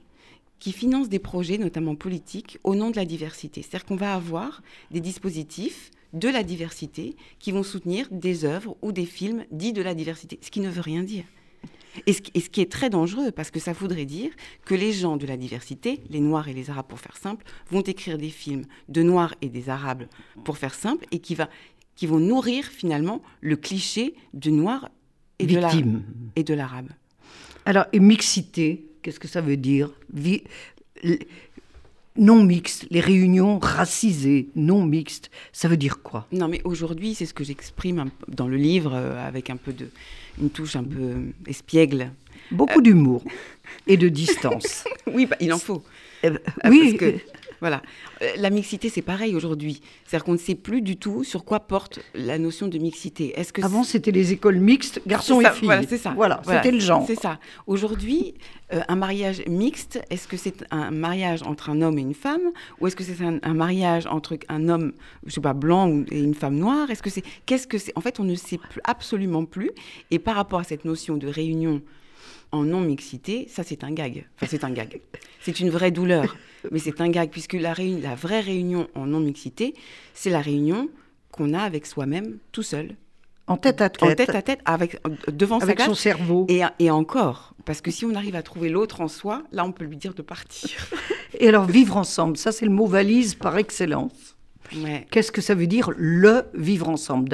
qui 0.59 0.71
financent 0.71 1.09
des 1.09 1.19
projets, 1.19 1.57
notamment 1.57 1.95
politiques, 1.95 2.59
au 2.63 2.75
nom 2.75 2.91
de 2.91 2.97
la 2.97 3.05
diversité. 3.05 3.61
C'est-à-dire 3.61 3.85
qu'on 3.85 3.95
va 3.95 4.13
avoir 4.13 4.61
des 4.91 4.99
dispositifs 4.99 5.91
de 6.13 6.27
la 6.27 6.43
diversité 6.43 7.15
qui 7.39 7.51
vont 7.51 7.63
soutenir 7.63 8.07
des 8.11 8.45
œuvres 8.45 8.75
ou 8.81 8.91
des 8.91 9.05
films 9.05 9.45
dits 9.51 9.73
de 9.73 9.81
la 9.81 9.93
diversité, 9.93 10.39
ce 10.41 10.51
qui 10.51 10.59
ne 10.59 10.69
veut 10.69 10.81
rien 10.81 11.03
dire. 11.03 11.23
Et 12.05 12.13
ce, 12.13 12.21
qui 12.21 12.61
est 12.61 12.71
très 12.71 12.89
dangereux, 12.89 13.31
parce 13.31 13.51
que 13.51 13.59
ça 13.59 13.73
voudrait 13.73 14.05
dire 14.05 14.31
que 14.65 14.75
les 14.75 14.93
gens 14.93 15.17
de 15.17 15.25
la 15.25 15.37
diversité, 15.37 16.01
les 16.09 16.19
Noirs 16.19 16.47
et 16.47 16.53
les 16.53 16.69
Arabes 16.69 16.87
pour 16.87 16.99
faire 16.99 17.17
simple, 17.17 17.45
vont 17.71 17.81
écrire 17.81 18.17
des 18.17 18.29
films 18.29 18.65
de 18.87 19.03
Noirs 19.03 19.35
et 19.41 19.49
des 19.49 19.69
Arabes 19.69 20.05
pour 20.43 20.57
faire 20.57 20.73
simple, 20.73 21.05
et 21.11 21.19
qui, 21.19 21.35
va, 21.35 21.49
qui 21.95 22.07
vont 22.07 22.19
nourrir 22.19 22.65
finalement 22.65 23.21
le 23.41 23.55
cliché 23.55 24.15
du 24.33 24.51
Noir 24.51 24.89
et 25.39 25.47
de 26.43 26.53
l'Arabe. 26.53 26.89
Alors, 27.65 27.85
et 27.91 27.99
mixité, 27.99 28.85
qu'est-ce 29.01 29.19
que 29.19 29.27
ça 29.27 29.41
veut 29.41 29.57
dire? 29.57 29.91
Non 32.19 32.43
mixte, 32.43 32.85
les 32.91 32.99
réunions 32.99 33.59
racisées, 33.59 34.49
non 34.55 34.85
mixtes, 34.85 35.31
ça 35.53 35.67
veut 35.67 35.77
dire 35.77 36.01
quoi? 36.03 36.27
Non, 36.31 36.47
mais 36.47 36.61
aujourd'hui, 36.65 37.15
c'est 37.15 37.25
ce 37.25 37.33
que 37.33 37.43
j'exprime 37.43 38.11
dans 38.27 38.47
le 38.47 38.57
livre 38.57 38.93
euh, 38.93 39.27
avec 39.27 39.49
un 39.49 39.55
peu 39.55 39.73
de, 39.73 39.89
une 40.39 40.49
touche 40.49 40.75
un 40.75 40.83
peu 40.83 41.15
espiègle. 41.47 42.11
Beaucoup 42.51 42.81
d'humour 42.81 43.23
et 43.87 43.97
de 43.97 44.09
distance. 44.09 44.83
oui, 45.07 45.25
bah, 45.25 45.37
il 45.39 45.53
en 45.53 45.59
faut. 45.59 45.83
Eh 46.23 46.31
ben, 46.31 46.39
oui, 46.65 46.97
parce 46.97 47.11
que 47.13 47.19
voilà. 47.61 47.81
Euh, 48.21 48.27
la 48.37 48.49
mixité, 48.49 48.89
c'est 48.89 49.01
pareil 49.01 49.35
aujourd'hui. 49.35 49.81
C'est-à-dire 50.05 50.25
qu'on 50.25 50.33
ne 50.33 50.37
sait 50.37 50.55
plus 50.55 50.81
du 50.81 50.97
tout 50.97 51.23
sur 51.23 51.45
quoi 51.45 51.59
porte 51.59 51.99
la 52.13 52.37
notion 52.37 52.67
de 52.67 52.77
mixité. 52.77 53.39
Est-ce 53.39 53.53
que 53.53 53.63
Avant, 53.63 53.83
c'était 53.83 54.11
les 54.11 54.31
écoles 54.31 54.59
mixtes, 54.59 55.01
garçons 55.05 55.41
et 55.41 55.49
filles. 55.51 55.65
Voilà, 55.65 55.83
c'est 55.87 55.97
ça. 55.97 56.13
Voilà, 56.15 56.41
c'était 56.45 56.71
le 56.71 56.79
genre. 56.79 57.03
C'est 57.05 57.19
ça. 57.19 57.39
Aujourd'hui, 57.67 58.33
euh, 58.73 58.81
un 58.87 58.95
mariage 58.95 59.43
mixte, 59.47 60.01
est-ce 60.09 60.27
que 60.27 60.37
c'est 60.37 60.65
un 60.71 60.91
mariage 60.91 61.43
entre 61.43 61.69
un 61.69 61.81
homme 61.81 61.97
et 61.97 62.01
une 62.01 62.13
femme 62.13 62.51
Ou 62.79 62.87
est-ce 62.87 62.95
que 62.95 63.03
c'est 63.03 63.17
un, 63.21 63.53
mariage 63.53 64.05
entre 64.07 64.37
un 64.47 64.69
homme, 64.69 64.93
je 65.25 65.33
sais 65.33 65.41
pas, 65.41 65.53
blanc 65.53 66.03
et 66.11 66.19
une 66.19 66.35
femme 66.35 66.55
noire? 66.55 66.89
Est-ce 66.89 67.03
que 67.03 67.09
c'est. 67.09 67.23
Qu'est-ce 67.45 67.67
que 67.67 67.77
c'est? 67.77 67.91
En 67.95 68.01
fait, 68.01 68.19
on 68.19 68.23
ne 68.23 68.35
sait 68.35 68.57
plus, 68.57 68.81
absolument 68.83 69.45
plus. 69.45 69.71
Et 70.11 70.19
par 70.19 70.35
rapport 70.35 70.59
à 70.59 70.63
cette 70.63 70.85
notion 70.85 71.17
de 71.17 71.27
réunion 71.27 71.81
en 72.51 72.63
non-mixité, 72.63 73.47
ça 73.49 73.63
c'est 73.63 73.83
un 73.83 73.91
gag. 73.91 74.25
Enfin, 74.35 74.47
c'est 74.49 74.63
un 74.63 74.71
gag. 74.71 75.01
C'est 75.41 75.59
une 75.59 75.69
vraie 75.69 75.91
douleur, 75.91 76.35
mais 76.71 76.79
c'est 76.79 77.01
un 77.01 77.09
gag, 77.09 77.29
puisque 77.29 77.53
la, 77.53 77.73
la 77.77 78.15
vraie 78.15 78.41
réunion 78.41 78.87
en 78.95 79.05
non-mixité, 79.05 79.73
c'est 80.13 80.29
la 80.29 80.41
réunion 80.41 80.89
qu'on 81.31 81.53
a 81.53 81.59
avec 81.61 81.85
soi-même 81.85 82.37
tout 82.51 82.63
seul. 82.63 82.95
En 83.47 83.57
tête 83.57 83.81
à 83.81 83.89
tête. 83.89 84.03
En 84.03 84.13
tête 84.13 84.35
à 84.35 84.41
tête, 84.41 84.59
avec, 84.65 85.01
devant 85.31 85.57
avec 85.59 85.81
son 85.81 85.95
cerveau. 85.95 86.45
Et, 86.49 86.61
et 86.77 86.91
encore, 86.91 87.55
parce 87.65 87.81
que 87.81 87.89
si 87.89 88.05
on 88.05 88.13
arrive 88.13 88.35
à 88.35 88.43
trouver 88.43 88.69
l'autre 88.69 89.01
en 89.01 89.07
soi, 89.07 89.43
là 89.51 89.65
on 89.65 89.71
peut 89.71 89.85
lui 89.85 89.97
dire 89.97 90.13
de 90.13 90.21
partir. 90.21 90.69
Et 91.39 91.47
alors 91.47 91.65
vivre 91.65 91.97
ensemble, 91.97 92.37
ça 92.37 92.51
c'est 92.51 92.65
le 92.65 92.71
mot 92.71 92.85
valise 92.85 93.33
par 93.35 93.57
excellence. 93.57 94.35
Qu'est-ce 95.11 95.31
que 95.31 95.41
ça 95.41 95.55
veut 95.55 95.67
dire 95.67 95.91
le 95.95 96.43
vivre 96.53 96.89
ensemble? 96.89 97.29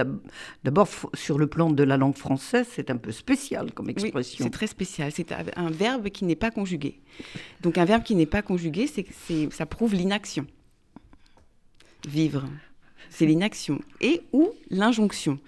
D'abord, 0.64 0.88
sur 1.14 1.38
le 1.38 1.48
plan 1.48 1.70
de 1.70 1.84
la 1.84 1.98
langue 1.98 2.18
française, 2.18 2.68
c'est 2.72 2.90
un 2.90 2.98
peu 2.98 3.12
spécial 3.12 3.72
comme 3.74 3.90
expression. 3.90 4.44
c'est 4.44 4.52
très 4.52 4.68
spécial. 4.68 5.12
C'est 5.12 5.32
un 5.32 5.70
verbe 5.70 6.10
qui 6.10 6.26
n'est 6.26 6.36
pas 6.36 6.52
conjugué. 6.52 7.02
Donc 7.62 7.78
un 7.78 7.86
verbe 7.86 8.04
qui 8.04 8.16
n'est 8.16 8.26
pas 8.26 8.42
conjugué, 8.42 8.88
c'est 8.88 9.06
ça 9.52 9.66
prouve 9.66 9.94
l'inaction. 9.94 10.46
Vivre 12.08 12.46
c'est 13.16 13.26
l'inaction 13.26 13.80
et 14.02 14.22
ou 14.34 14.50
l'injonction. 14.70 15.40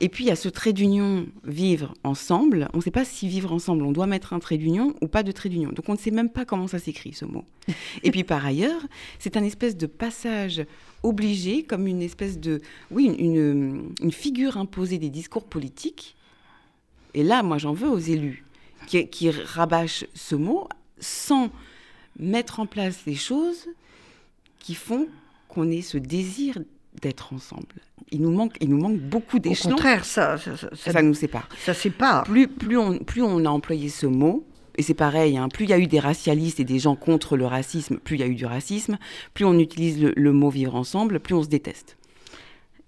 Et 0.00 0.08
puis 0.08 0.24
il 0.24 0.28
y 0.28 0.30
a 0.30 0.36
ce 0.36 0.48
trait 0.48 0.72
d'union 0.72 1.26
vivre 1.44 1.94
ensemble. 2.04 2.68
On 2.72 2.76
ne 2.76 2.82
sait 2.82 2.92
pas 2.92 3.04
si 3.04 3.28
vivre 3.28 3.52
ensemble, 3.52 3.82
on 3.82 3.90
doit 3.90 4.06
mettre 4.06 4.32
un 4.32 4.38
trait 4.38 4.56
d'union 4.56 4.94
ou 5.00 5.08
pas 5.08 5.24
de 5.24 5.32
trait 5.32 5.48
d'union. 5.48 5.72
Donc 5.72 5.88
on 5.88 5.94
ne 5.94 5.98
sait 5.98 6.12
même 6.12 6.30
pas 6.30 6.44
comment 6.44 6.68
ça 6.68 6.78
s'écrit 6.78 7.12
ce 7.12 7.24
mot. 7.24 7.44
et 8.04 8.12
puis 8.12 8.22
par 8.22 8.46
ailleurs, 8.46 8.80
c'est 9.18 9.36
un 9.36 9.42
espèce 9.42 9.76
de 9.76 9.86
passage 9.86 10.64
obligé, 11.02 11.64
comme 11.64 11.88
une 11.88 12.02
espèce 12.02 12.38
de, 12.38 12.60
oui, 12.92 13.06
une, 13.18 13.90
une 14.00 14.12
figure 14.12 14.56
imposée 14.56 14.98
des 14.98 15.10
discours 15.10 15.44
politiques. 15.44 16.14
Et 17.14 17.24
là, 17.24 17.42
moi 17.42 17.58
j'en 17.58 17.72
veux 17.72 17.88
aux 17.88 17.98
élus 17.98 18.44
qui, 18.86 19.08
qui 19.08 19.30
rabâchent 19.30 20.06
ce 20.14 20.36
mot 20.36 20.68
sans 21.00 21.50
mettre 22.18 22.60
en 22.60 22.66
place 22.66 23.06
les 23.06 23.16
choses 23.16 23.66
qui 24.60 24.74
font 24.74 25.08
qu'on 25.48 25.68
ait 25.70 25.82
ce 25.82 25.98
désir 25.98 26.58
d'être 27.00 27.32
ensemble. 27.32 27.66
Il 28.10 28.22
nous 28.22 28.30
manque, 28.30 28.56
il 28.60 28.70
nous 28.70 28.78
manque 28.78 28.98
beaucoup 28.98 29.38
d'échelons. 29.38 29.72
Au 29.72 29.74
contraire, 29.74 30.04
ça, 30.04 30.36
ça, 30.38 31.02
nous 31.02 31.14
sépare. 31.14 31.48
Ça 31.58 31.74
sépare. 31.74 32.24
Plus, 32.24 32.48
plus, 32.48 32.78
on, 32.78 32.98
plus 32.98 33.22
on 33.22 33.44
a 33.44 33.48
employé 33.48 33.88
ce 33.88 34.06
mot, 34.06 34.46
et 34.78 34.82
c'est 34.82 34.94
pareil, 34.94 35.36
hein, 35.36 35.48
plus 35.48 35.64
il 35.64 35.70
y 35.70 35.72
a 35.72 35.78
eu 35.78 35.88
des 35.88 35.98
racialistes 35.98 36.60
et 36.60 36.64
des 36.64 36.78
gens 36.78 36.94
contre 36.94 37.36
le 37.36 37.44
racisme, 37.44 37.98
plus 37.98 38.14
il 38.14 38.20
y 38.20 38.22
a 38.22 38.28
eu 38.28 38.36
du 38.36 38.46
racisme, 38.46 38.96
plus 39.34 39.44
on 39.44 39.58
utilise 39.58 40.00
le, 40.00 40.32
mot 40.32 40.50
vivre 40.50 40.76
ensemble, 40.76 41.18
plus 41.18 41.34
on 41.34 41.42
se 41.42 41.48
déteste. 41.48 41.98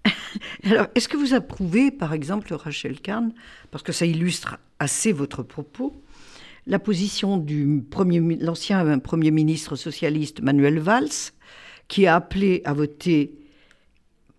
Alors, 0.65 0.87
est-ce 0.95 1.09
que 1.09 1.17
vous 1.17 1.35
approuvez, 1.35 1.91
par 1.91 2.15
exemple, 2.15 2.55
Rachel 2.55 3.01
Kahn, 3.01 3.33
parce 3.73 3.83
que 3.83 3.91
ça 3.91 4.07
illustre 4.07 4.59
assez 4.79 5.11
votre 5.11 5.43
propos, 5.43 6.01
la 6.69 6.79
position 6.79 7.39
du 7.39 7.83
premier, 7.91 8.21
l'ancien 8.37 9.01
Premier 9.01 9.33
ministre 9.33 9.75
socialiste 9.75 10.43
Manuel 10.43 10.79
Valls, 10.79 11.33
qui 11.89 12.07
a 12.07 12.15
appelé 12.15 12.63
à 12.65 12.73
voter 12.73 13.35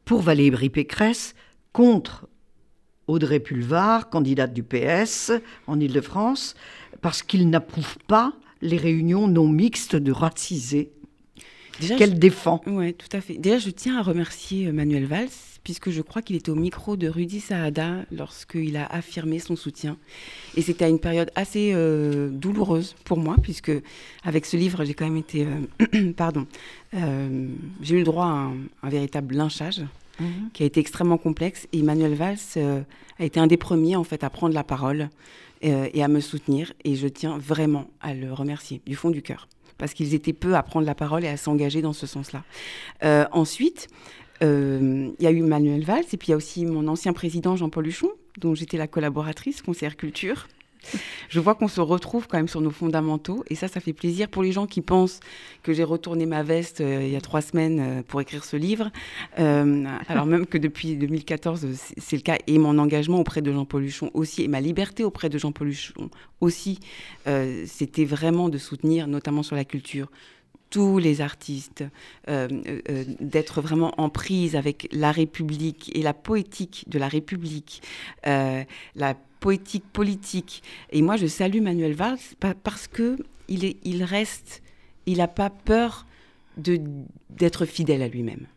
pour 0.06 0.22
Valérie 0.22 0.70
Pécresse 0.70 1.36
contre 1.74 2.28
Audrey 3.08 3.40
Pulvar, 3.40 4.10
candidate 4.10 4.54
du 4.54 4.64
PS 4.64 5.32
en 5.68 5.80
Ile-de-France, 5.80 6.56
parce 7.02 7.24
qu'il 7.24 7.50
n'approuve 7.50 7.98
pas 8.08 8.34
les 8.62 8.78
réunions 8.78 9.28
non 9.28 9.48
mixtes 9.48 9.96
de 9.96 10.12
racisés 10.12 10.92
qu'elle 11.80 12.20
défend. 12.20 12.62
Oui, 12.68 12.94
tout 12.94 13.08
à 13.12 13.22
fait. 13.22 13.38
Déjà, 13.38 13.58
je 13.58 13.70
tiens 13.70 13.98
à 13.98 14.02
remercier 14.02 14.68
euh, 14.68 14.72
Manuel 14.72 15.06
Valls, 15.06 15.30
puisque 15.64 15.90
je 15.90 16.02
crois 16.02 16.22
qu'il 16.22 16.36
était 16.36 16.50
au 16.50 16.56
micro 16.56 16.96
de 16.98 17.08
Rudy 17.08 17.40
Saada 17.40 18.06
lorsqu'il 18.12 18.78
a 18.78 18.86
affirmé 18.86 19.40
son 19.40 19.56
soutien. 19.56 19.98
Et 20.56 20.62
c'était 20.62 20.86
à 20.86 20.90
une 20.90 21.00
période 21.00 21.32
assez 21.36 21.72
euh, 21.74 22.30
douloureuse 22.30 22.96
pour 23.04 23.18
moi, 23.18 23.36
puisque 23.42 23.72
avec 24.24 24.46
ce 24.46 24.58
livre, 24.58 24.84
j'ai 24.86 24.94
quand 24.94 25.06
même 25.06 25.18
été... 25.18 25.46
Euh, 25.94 26.12
pardon. 26.18 26.48
j'ai 26.94 27.96
eu 27.96 28.00
le 28.00 28.04
droit 28.04 28.26
à 28.26 28.52
un 28.84 28.90
véritable 28.90 29.36
lynchage 29.36 29.84
Mhm. 30.22 30.50
qui 30.54 30.64
a 30.64 30.66
été 30.66 30.80
extrêmement 30.80 31.18
complexe. 31.18 31.68
Et 31.72 31.80
Emmanuel 31.80 32.14
Valls 32.14 32.38
euh, 32.58 32.82
a 33.20 33.24
été 33.26 33.40
un 33.40 33.48
des 33.48 33.58
premiers 33.58 33.96
en 33.96 34.04
fait 34.04 34.24
à 34.24 34.30
prendre 34.30 34.54
la 34.54 34.64
parole 34.64 35.10
euh, 35.64 35.90
et 35.94 36.04
à 36.04 36.08
me 36.08 36.20
soutenir. 36.20 36.74
Et 36.84 36.96
je 36.96 37.08
tiens 37.08 37.38
vraiment 37.38 37.88
à 38.02 38.14
le 38.14 38.32
remercier 38.32 38.82
du 38.86 38.96
fond 38.96 39.10
du 39.10 39.22
cœur 39.22 39.48
parce 39.78 39.96
qu'ils 39.96 40.14
étaient 40.14 40.34
peu 40.34 40.56
à 40.56 40.62
prendre 40.62 40.86
la 40.86 40.94
parole 40.94 41.24
et 41.24 41.28
à 41.28 41.38
s'engager 41.38 41.82
dans 41.82 41.94
ce 41.94 42.06
sens-là. 42.06 42.44
Euh, 43.04 43.26
ensuite, 43.32 43.88
il 44.42 45.16
y 45.20 45.28
a 45.28 45.32
eu 45.32 45.40
Emmanuel 45.40 45.84
Valls 45.84 46.06
et 46.12 46.18
puis 46.18 46.30
il 46.30 46.32
y 46.32 46.34
a 46.34 46.38
aussi 46.38 46.66
mon 46.66 46.88
ancien 46.88 47.14
président 47.14 47.56
Jean-Paul 47.56 47.88
Huchon, 47.88 48.10
dont 48.40 48.56
j'étais 48.56 48.78
la 48.78 48.88
collaboratrice, 48.88 49.62
conseillère 49.62 49.98
culture 49.98 50.48
je 51.30 51.40
vois 51.40 51.56
qu'on 51.56 51.68
se 51.68 51.82
retrouve 51.82 52.28
quand 52.28 52.38
même 52.38 52.48
sur 52.48 52.62
nos 52.62 52.72
fondamentaux. 52.72 53.44
Et 53.50 53.56
ça, 53.56 53.68
ça 53.68 53.80
fait 53.80 53.94
plaisir 53.94 54.28
pour 54.28 54.44
les 54.44 54.52
gens 54.52 54.68
qui 54.68 54.82
pensent 54.82 55.20
que 55.64 55.74
j'ai 55.74 55.84
retourné 55.84 56.26
ma 56.26 56.44
veste 56.44 56.82
euh, 56.82 57.04
il 57.04 57.10
y 57.10 57.16
a 57.16 57.22
trois 57.22 57.42
semaines 57.42 57.80
euh, 57.80 58.04
pour 58.04 58.22
écrire 58.22 58.44
ce 58.44 58.58
livre. 58.58 58.92
Euh, 59.40 59.86
alors 60.08 60.26
même 60.26 60.46
que 60.46 60.58
depuis 60.58 60.96
2014, 60.96 61.68
c'est 61.98 62.16
le 62.16 62.22
cas. 62.22 62.38
Et 62.48 62.58
mon 62.58 62.78
engagement 62.80 63.20
auprès 63.20 63.42
de 63.42 63.52
Jean-Paul 63.52 63.84
Huchon 63.84 64.12
aussi, 64.14 64.44
et 64.44 64.48
ma 64.48 64.62
liberté 64.62 65.04
auprès 65.04 65.30
de 65.30 65.38
Jean-Paul 65.38 65.70
Huchon 65.70 66.10
aussi, 66.40 66.80
c'était 67.66 68.06
vraiment 68.06 68.50
de 68.50 68.58
soutenir, 68.58 69.08
notamment 69.08 69.44
sur 69.44 69.56
la 69.56 69.64
culture, 69.64 70.10
tous 70.72 70.98
les 70.98 71.22
artistes, 71.22 71.84
d'être 72.28 73.62
vraiment 73.62 73.94
en 74.02 74.10
prise 74.10 74.56
avec 74.56 74.88
la 74.92 75.12
République 75.12 75.92
et 75.96 76.02
la 76.02 76.16
poétique 76.16 76.86
de 76.88 76.98
la 76.98 77.08
République, 77.08 77.84
la 78.24 79.16
poétique 79.40 79.86
politique. 79.94 80.64
Et 80.92 81.04
moi, 81.04 81.18
je 81.18 81.28
salue 81.28 81.62
Manuel 81.62 81.94
Valls 81.94 82.18
parce 82.64 82.88
que 82.88 83.18
il, 83.48 83.66
est, 83.66 83.78
il 83.84 84.04
reste 84.04 84.64
il 85.06 85.18
n'a 85.18 85.28
pas 85.28 85.50
peur 85.50 86.06
d'être 86.58 87.66
fidèle 87.66 88.02
à 88.02 88.08
lui-même. 88.08 88.48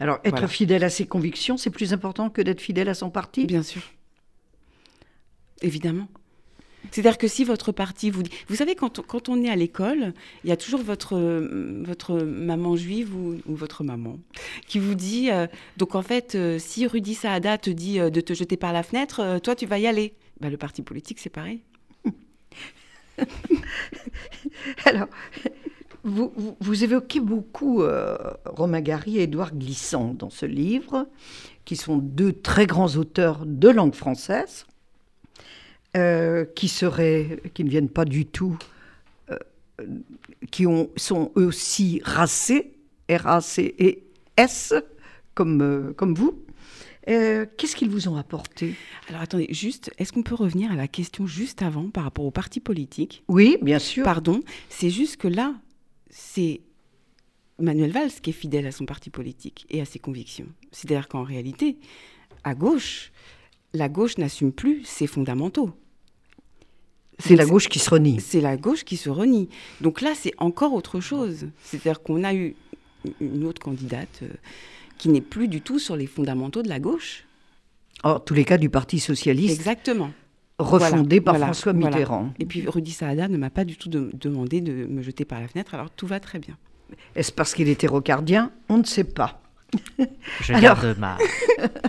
Alors, 0.00 0.18
être 0.24 0.48
fidèle 0.48 0.84
à 0.84 0.90
ses 0.90 1.06
convictions, 1.06 1.56
c'est 1.56 1.70
plus 1.70 1.92
important 1.92 2.30
que 2.30 2.42
d'être 2.42 2.60
fidèle 2.60 2.88
à 2.88 2.94
son 2.94 3.10
parti? 3.10 3.46
Bien 3.46 3.62
sûr. 3.62 3.82
Évidemment. 5.62 6.08
C'est-à-dire 6.90 7.18
que 7.18 7.28
si 7.28 7.44
votre 7.44 7.72
parti 7.72 8.10
vous 8.10 8.22
dit... 8.22 8.30
Vous 8.48 8.56
savez, 8.56 8.74
quand 8.74 9.28
on, 9.28 9.42
est 9.42 9.50
à 9.50 9.56
l'école, 9.56 10.14
il 10.44 10.50
y 10.50 10.52
a 10.52 10.56
toujours 10.56 10.82
votre, 10.82 11.16
maman 12.24 12.76
juive 12.76 13.14
ou, 13.14 13.40
votre 13.46 13.84
maman 13.84 14.18
qui 14.66 14.78
vous 14.78 14.94
dit... 14.94 15.30
Euh, 15.30 15.46
donc 15.76 15.94
en 15.94 16.02
fait, 16.02 16.34
euh, 16.34 16.58
si 16.58 16.86
Rudy 16.86 17.14
Saada 17.14 17.58
te 17.58 17.70
dit 17.70 18.00
euh, 18.00 18.10
de 18.10 18.20
te 18.20 18.32
jeter 18.32 18.56
par 18.56 18.72
la 18.72 18.82
fenêtre, 18.82 19.38
toi, 19.42 19.54
tu 19.54 19.66
vas 19.66 19.78
y 19.78 19.86
aller. 19.86 20.14
Bah, 20.40 20.50
le 20.50 20.56
parti 20.56 20.82
politique, 20.82 21.18
c'est 21.20 21.30
pareil. 21.30 21.60
Alors, 24.84 25.06
vous, 26.02 26.32
vous, 26.60 26.84
évoquez 26.84 27.20
beaucoup 27.20 27.82
Romain 28.44 28.80
Gary 28.80 29.18
et 29.18 29.22
Édouard 29.22 29.54
Glissant 29.54 30.14
dans 30.14 30.30
ce 30.30 30.46
livre, 30.46 31.06
qui 31.64 31.76
sont 31.76 31.98
deux 31.98 32.32
très 32.32 32.66
grands 32.66 32.96
auteurs 32.96 33.46
de 33.46 33.68
langue 33.68 33.94
française. 33.94 34.66
Euh, 35.96 36.44
qui 36.44 36.66
seraient, 36.66 37.40
qui 37.54 37.62
ne 37.62 37.70
viennent 37.70 37.88
pas 37.88 38.04
du 38.04 38.26
tout, 38.26 38.58
euh, 39.30 39.38
qui 40.50 40.66
ont, 40.66 40.90
sont 40.96 41.30
eux 41.36 41.46
aussi 41.46 42.00
racés, 42.02 42.72
R-A-C-E-S, 43.08 44.74
comme, 45.34 45.62
euh, 45.62 45.92
comme 45.92 46.14
vous. 46.16 46.42
Qu'est-ce 47.06 47.76
qu'ils 47.76 47.90
vous 47.90 48.08
ont 48.08 48.16
apporté? 48.16 48.74
Alors 49.08 49.20
attendez, 49.20 49.46
juste, 49.50 49.92
est-ce 49.98 50.12
qu'on 50.12 50.24
peut 50.24 50.34
revenir 50.34 50.72
à 50.72 50.74
la 50.74 50.88
question 50.88 51.28
juste 51.28 51.62
avant 51.62 51.90
par 51.90 52.02
rapport 52.02 52.24
au 52.24 52.32
parti 52.32 52.58
politique? 52.58 53.22
Oui, 53.28 53.56
bien 53.62 53.78
sûr. 53.78 54.02
Pardon, 54.02 54.40
c'est 54.70 54.90
juste 54.90 55.18
que 55.18 55.28
là, 55.28 55.54
c'est 56.10 56.62
Manuel 57.60 57.92
Valls 57.92 58.10
qui 58.20 58.30
est 58.30 58.32
fidèle 58.32 58.66
à 58.66 58.72
son 58.72 58.84
parti 58.84 59.10
politique 59.10 59.64
et 59.70 59.80
à 59.80 59.84
ses 59.84 60.00
convictions. 60.00 60.48
C'est-à-dire 60.72 61.06
qu'en 61.06 61.22
réalité, 61.22 61.76
à 62.42 62.56
gauche, 62.56 63.12
la 63.74 63.88
gauche 63.88 64.18
n'assume 64.18 64.50
plus 64.50 64.82
ses 64.84 65.06
fondamentaux. 65.06 65.72
C'est 67.18 67.36
la 67.36 67.46
gauche 67.46 67.68
qui 67.68 67.78
se 67.78 67.90
renie. 67.90 68.20
C'est 68.20 68.40
la 68.40 68.56
gauche 68.56 68.84
qui 68.84 68.96
se 68.96 69.08
renie. 69.08 69.48
Donc 69.80 70.00
là, 70.00 70.12
c'est 70.14 70.32
encore 70.38 70.72
autre 70.74 71.00
chose. 71.00 71.48
C'est-à-dire 71.62 72.02
qu'on 72.02 72.24
a 72.24 72.34
eu 72.34 72.54
une 73.20 73.44
autre 73.44 73.60
candidate 73.60 74.20
euh, 74.22 74.28
qui 74.98 75.08
n'est 75.08 75.20
plus 75.20 75.48
du 75.48 75.60
tout 75.60 75.78
sur 75.78 75.96
les 75.96 76.06
fondamentaux 76.06 76.62
de 76.62 76.68
la 76.68 76.80
gauche. 76.80 77.24
En 78.02 78.18
tous 78.18 78.34
les 78.34 78.44
cas, 78.44 78.58
du 78.58 78.68
Parti 78.68 78.98
socialiste. 78.98 79.54
Exactement. 79.54 80.10
Refondé 80.58 81.20
par 81.20 81.36
François 81.36 81.72
Mitterrand. 81.72 82.32
Et 82.38 82.46
puis 82.46 82.64
Rudy 82.66 82.92
Saada 82.92 83.28
ne 83.28 83.36
m'a 83.36 83.50
pas 83.50 83.64
du 83.64 83.76
tout 83.76 83.88
demandé 83.88 84.60
de 84.60 84.86
me 84.86 85.02
jeter 85.02 85.24
par 85.24 85.40
la 85.40 85.48
fenêtre, 85.48 85.74
alors 85.74 85.90
tout 85.90 86.06
va 86.06 86.20
très 86.20 86.38
bien. 86.38 86.56
Est-ce 87.16 87.32
parce 87.32 87.54
qu'il 87.54 87.68
était 87.68 87.88
rocardien? 87.88 88.52
On 88.68 88.78
ne 88.78 88.84
sait 88.84 89.04
pas. 89.04 89.40
Je 90.40 90.52
garde 90.54 90.96
ma 90.98 91.18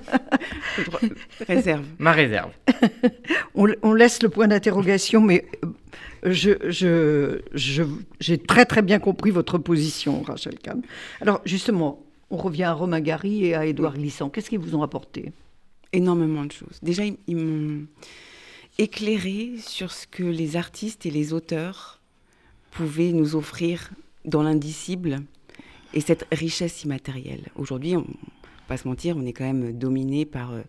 réserve. 1.48 1.86
Ma 2.00 2.12
réserve. 2.12 2.52
on, 3.56 3.94
laisse 3.94 4.22
le 4.22 4.30
point 4.30 4.48
d'interrogation, 4.48 5.22
mais 5.22 5.46
euh, 6.26 6.32
je, 6.32 7.42
j'ai 8.20 8.38
très 8.38 8.66
très 8.66 8.82
bien 8.82 9.00
compris 9.00 9.32
votre 9.32 9.58
position, 9.58 10.22
Rachel 10.22 10.58
Kahn. 10.60 10.82
Alors 11.22 11.42
justement, 11.46 12.04
on 12.30 12.38
revient 12.38 12.64
à 12.64 12.74
Romain 12.74 13.02
Gary 13.02 13.46
et 13.46 13.56
à 13.56 13.66
Édouard 13.66 13.94
Glissant. 13.94 14.30
Qu'est-ce 14.30 14.50
qu'ils 14.50 14.60
vous 14.60 14.76
ont 14.76 14.84
apporté? 14.84 15.32
Énormément 15.94 16.46
de 16.46 16.52
choses. 16.52 16.80
Déjà, 16.82 17.04
ils 17.06 17.38
m'ont 17.38 17.86
éclairé 18.78 19.54
sur 19.60 19.92
ce 19.92 20.08
que 20.08 20.24
les 20.24 20.58
artistes 20.58 21.06
et 21.06 21.12
les 21.12 21.34
auteurs 21.34 22.02
pouvaient 22.72 23.14
nous 23.14 23.36
offrir 23.36 23.92
dans 24.26 24.44
l'indicible 24.44 25.22
et 25.96 26.02
cette 26.02 26.28
richesse 26.32 26.84
immatérielle. 26.84 27.48
Aujourd'hui, 27.56 27.96
on 27.96 28.02
ne 28.02 28.68
pas 28.68 28.78
se 28.78 28.88
mentir, 28.88 29.16
on 29.18 29.26
est 29.26 29.34
quand 29.34 29.46
même 29.46 29.72
dominé 29.72 30.26
par 30.26 30.52
euh, 30.52 30.62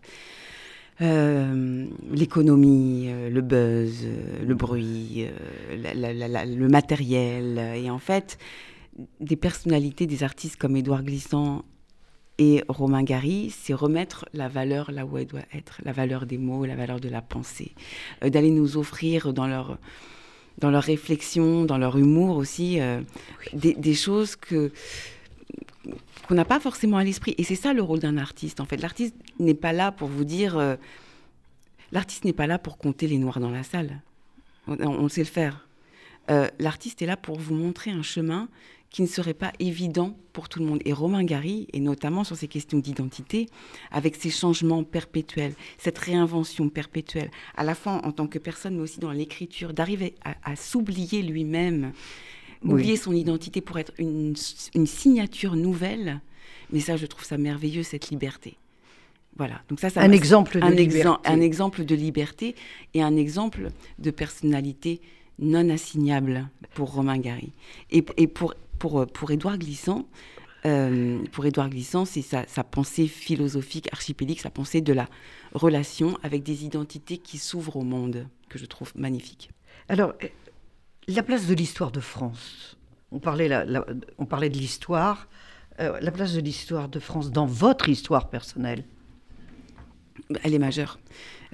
euh, 1.01 1.85
l'économie, 2.11 3.07
euh, 3.09 3.29
le 3.29 3.41
buzz, 3.41 4.07
le 4.41 4.55
bruit, 4.55 5.27
le 5.73 6.67
matériel. 6.67 7.59
Et 7.75 7.89
en 7.91 7.99
fait, 7.99 8.37
des 9.19 9.35
personnalités, 9.35 10.07
des 10.07 10.23
artistes 10.23 10.55
comme 10.55 10.77
Édouard 10.77 11.03
Glissant 11.03 11.63
et 12.39 12.63
Romain 12.69 13.03
Gary, 13.03 13.53
c'est 13.55 13.73
remettre 13.73 14.25
la 14.33 14.47
valeur 14.47 14.91
là 14.91 15.05
où 15.05 15.17
elle 15.17 15.27
doit 15.27 15.41
être, 15.53 15.81
la 15.83 15.91
valeur 15.91 16.25
des 16.25 16.37
mots, 16.37 16.65
la 16.65 16.75
valeur 16.75 16.99
de 16.99 17.09
la 17.09 17.21
pensée, 17.21 17.73
d'aller 18.21 18.51
nous 18.51 18.77
offrir 18.77 19.33
dans 19.33 19.47
leur 19.47 19.77
dans 20.59 20.71
leur 20.71 20.81
réflexion, 20.81 21.65
dans 21.65 21.77
leur 21.77 21.99
humour 21.99 22.37
aussi, 22.37 22.79
des, 23.53 23.75
des, 23.75 23.93
choses 23.93 24.35
que 24.35 24.71
qu'on 26.27 26.35
n'a 26.35 26.45
pas 26.45 26.59
forcément 26.59 26.97
à 26.97 27.03
l'esprit. 27.03 27.35
Et 27.37 27.43
c'est 27.43 27.55
ça 27.55 27.73
le 27.73 27.81
rôle 27.81 27.99
d'un 27.99 28.17
artiste, 28.17 28.59
en 28.59 28.65
fait. 28.65 28.77
L'artiste 28.77 29.15
n'est 29.39 29.53
pas 29.53 29.73
là 29.73 29.91
pour 29.91 30.07
vous 30.07 30.25
dire... 30.25 30.57
Euh, 30.57 30.75
l'artiste 31.91 32.25
n'est 32.25 32.33
pas 32.33 32.47
là 32.47 32.59
pour 32.59 32.77
compter 32.77 33.07
les 33.07 33.17
noirs 33.17 33.39
dans 33.39 33.51
la 33.51 33.63
salle. 33.63 34.01
On, 34.67 35.07
sait 35.07 35.21
le 35.21 35.27
faire. 35.27 35.67
Euh, 36.29 36.49
l'artiste 36.59 37.01
est 37.01 37.05
là 37.05 37.15
pour 37.15 37.39
vous 37.39 37.55
montrer 37.55 37.91
un 37.91 38.01
chemin 38.01 38.49
qui 38.89 39.01
ne 39.01 39.07
serait 39.07 39.33
pas 39.33 39.53
évident 39.59 40.17
pour 40.33 40.49
tout 40.49 40.59
le 40.59 40.65
monde. 40.65 40.79
Et 40.83 40.91
Romain 40.91 41.23
Gary, 41.23 41.67
et 41.71 41.79
notamment 41.79 42.25
sur 42.25 42.35
ces 42.35 42.49
questions 42.49 42.79
d'identité, 42.79 43.47
avec 43.91 44.15
ces 44.15 44.29
changements 44.29 44.83
perpétuels, 44.83 45.53
cette 45.77 45.97
réinvention 45.97 46.67
perpétuelle, 46.69 47.31
à 47.55 47.63
la 47.63 47.75
fois 47.75 48.05
en 48.05 48.11
tant 48.11 48.27
que 48.27 48.39
personne, 48.39 48.75
mais 48.75 48.81
aussi 48.81 48.99
dans 48.99 49.11
l'écriture, 49.11 49.73
d'arriver 49.73 50.15
à 50.43 50.55
s'oublier 50.55 51.21
lui-même 51.21 51.93
oublier 52.63 52.97
son 52.97 53.13
identité 53.13 53.61
pour 53.61 53.77
être 53.77 53.93
une, 53.97 54.35
signature 54.35 55.55
nouvelle. 55.55 56.21
Mais 56.71 56.79
ça, 56.79 56.97
je 56.97 57.05
trouve 57.05 57.23
ça 57.23 57.37
merveilleux, 57.37 57.83
cette 57.83 58.09
liberté. 58.09 58.57
Voilà. 59.37 59.61
Donc 59.69 59.79
ça, 59.79 59.89
ça 59.89 60.01
un 60.01 60.11
exemple 60.11 60.59
de 60.59 60.65
un 60.65 60.71
liberté. 60.71 61.09
un 61.25 61.41
exemple 61.41 61.85
de 61.85 61.95
liberté 61.95 62.55
et 62.93 63.03
un 63.03 63.15
exemple 63.15 63.69
de 63.99 64.11
personnalité 64.11 64.99
non 65.39 65.69
assignable 65.69 66.49
pour 66.73 66.93
Romain 66.93 67.19
Gary. 67.19 67.51
Et, 67.91 68.01
pour, 68.01 68.55
pour, 68.79 69.05
pour 69.05 69.31
Édouard 69.31 69.59
Glissant, 69.59 70.07
euh, 70.65 71.19
pour 71.31 71.45
Édouard 71.45 71.69
Glissant, 71.69 72.05
c'est 72.05 72.23
sa, 72.23 72.47
sa, 72.47 72.63
pensée 72.63 73.07
philosophique 73.07 73.87
archipélique, 73.91 74.41
sa 74.41 74.49
pensée 74.49 74.81
de 74.81 74.93
la 74.93 75.07
relation 75.53 76.17
avec 76.23 76.41
des 76.43 76.65
identités 76.65 77.19
qui 77.19 77.37
s'ouvrent 77.37 77.77
au 77.77 77.83
monde, 77.83 78.27
que 78.49 78.57
je 78.57 78.65
trouve 78.65 78.91
magnifique. 78.95 79.51
Alors, 79.87 80.13
la 81.07 81.23
place 81.23 81.47
de 81.47 81.53
l'histoire 81.53 81.91
de 81.91 81.99
France. 81.99 82.77
On 83.11 83.19
parlait, 83.19 83.47
de 83.47 84.57
l'histoire. 84.57 85.27
Euh, 85.79 85.97
la 86.01 86.11
place 86.11 86.33
de 86.33 86.41
l'histoire 86.41 86.89
de 86.89 86.99
France 86.99 87.31
dans 87.31 87.45
votre 87.45 87.87
histoire 87.87 88.29
personnelle 88.29 88.83
Elle 90.43 90.53
est 90.53 90.59
majeure. 90.59 90.99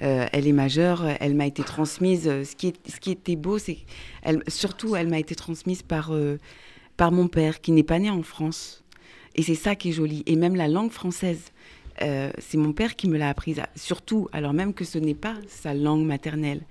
Euh, 0.02 0.26
elle 0.32 0.48
est 0.48 0.52
majeure. 0.52 1.06
Elle 1.20 1.34
m'a 1.34 1.46
été 1.46 1.62
transmise. 1.62 2.26
Euh, 2.26 2.44
ce 2.44 2.56
qui, 2.56 3.10
était 3.10 3.36
beau, 3.36 3.58
c'est 3.58 3.78
surtout, 4.48 4.96
elle 4.96 5.08
m'a 5.08 5.20
été 5.20 5.36
transmise 5.36 5.82
par, 5.82 6.12
par 6.96 7.12
mon 7.12 7.28
père, 7.28 7.60
qui 7.60 7.70
n'est 7.70 7.84
pas 7.84 8.00
né 8.00 8.10
en 8.10 8.22
France. 8.22 8.82
Et 9.36 9.42
c'est 9.42 9.54
ça 9.54 9.76
qui 9.76 9.90
est 9.90 9.92
joli. 9.92 10.24
Et 10.26 10.34
même 10.34 10.56
la 10.56 10.66
langue 10.66 10.90
française. 10.90 11.52
c'est 12.00 12.56
mon 12.56 12.72
père 12.72 12.96
qui 12.96 13.08
me 13.08 13.16
l'a 13.18 13.28
apprise, 13.28 13.62
surtout 13.76 14.28
alors 14.32 14.52
même 14.52 14.74
que 14.74 14.84
ce 14.84 14.98
n'est 14.98 15.14
pas 15.14 15.36
sa 15.46 15.74
langue 15.74 16.04
maternelle. 16.04 16.62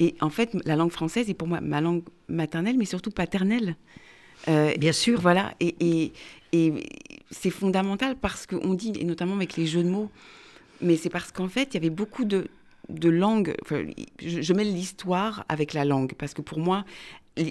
Et 0.00 0.14
en 0.20 0.30
fait, 0.30 0.54
la 0.64 0.76
langue 0.76 0.90
française 0.90 1.30
est 1.30 1.34
pour 1.34 1.48
moi 1.48 1.60
ma 1.60 1.80
langue 1.80 2.02
maternelle, 2.28 2.76
mais 2.76 2.84
surtout 2.84 3.10
paternelle. 3.10 3.76
Euh, 4.48 4.74
Bien 4.76 4.92
sûr. 4.92 5.20
Voilà. 5.20 5.54
Et, 5.60 6.12
c'est 7.30 7.50
fondamental 7.50 8.14
parce 8.14 8.46
qu'on 8.46 8.74
dit, 8.74 8.92
et 9.00 9.04
notamment 9.04 9.34
avec 9.34 9.56
les 9.56 9.66
jeux 9.66 9.82
de 9.82 9.88
mots, 9.88 10.08
mais 10.80 10.96
c'est 10.96 11.08
parce 11.08 11.32
qu'en 11.32 11.48
fait, 11.48 11.70
il 11.70 11.74
y 11.74 11.76
avait 11.78 11.90
beaucoup 11.90 12.24
de, 12.24 12.46
de 12.88 13.08
langues. 13.08 13.54
je, 14.20 14.52
mets 14.52 14.64
l'histoire 14.64 15.44
avec 15.48 15.72
la 15.72 15.84
langue, 15.84 16.14
parce 16.14 16.34
que 16.34 16.42
pour 16.42 16.58
moi, 16.58 16.84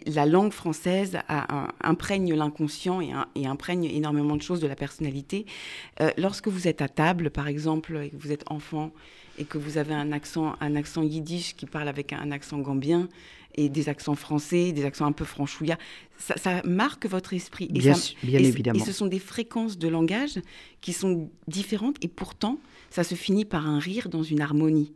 la 0.06 0.26
langue 0.26 0.54
française 0.54 1.19
imprègne 1.82 2.34
l'inconscient 2.34 3.02
et, 3.02 3.46
imprègne 3.46 3.86
énormément 3.86 4.36
de 4.36 4.41
choses 4.41 4.60
de 4.60 4.67
la 4.67 4.76
personnalité. 4.76 5.46
Euh, 6.00 6.12
lorsque 6.17 6.48
vous 6.48 6.67
êtes 6.67 6.82
à 6.82 6.88
table, 6.88 7.30
par 7.30 7.48
exemple, 7.48 8.00
et 8.04 8.10
que 8.10 8.15
vous 8.17 8.32
êtes 8.32 8.50
enfant, 8.50 8.91
et 9.38 9.46
que 9.46 9.58
vous 9.58 9.78
avez 9.78 9.93
un 9.93 10.12
accent, 10.12 10.56
un 10.62 10.76
accent 10.76 11.02
yiddish 11.02 11.56
qui 11.56 11.65
parle 11.65 11.88
avec 11.88 12.13
un 12.13 12.32
accent 12.32 12.60
gambien 12.60 13.10
et 13.56 13.69
des 13.69 13.89
accents 13.89 14.15
français, 14.15 14.72
des 14.72 14.86
accents 14.86 15.06
un 15.06 15.12
peu 15.12 15.26
franchouillards, 15.26 15.78
ça, 16.17 16.62
marque 16.63 17.06
votre 17.06 17.34
esprit. 17.34 17.65
Et 17.65 17.80
bien, 17.80 17.96
bien 18.24 18.39
évidemment. 18.39 18.80
Et 18.80 18.84
ce 18.84 18.91
sont 18.91 19.08
des 19.08 19.19
fréquences 19.19 19.78
de 19.78 19.88
langage 19.88 20.39
qui 20.82 20.93
sont 20.93 21.30
différentes 21.48 21.98
et 22.02 22.08
pourtant, 22.08 22.60
ça 22.89 23.04
se 23.04 23.15
finit 23.15 23.46
par 23.46 23.67
un 23.67 23.80
rire 23.80 24.10
dans 24.10 24.24
une 24.24 24.41
harmonie. 24.41 24.93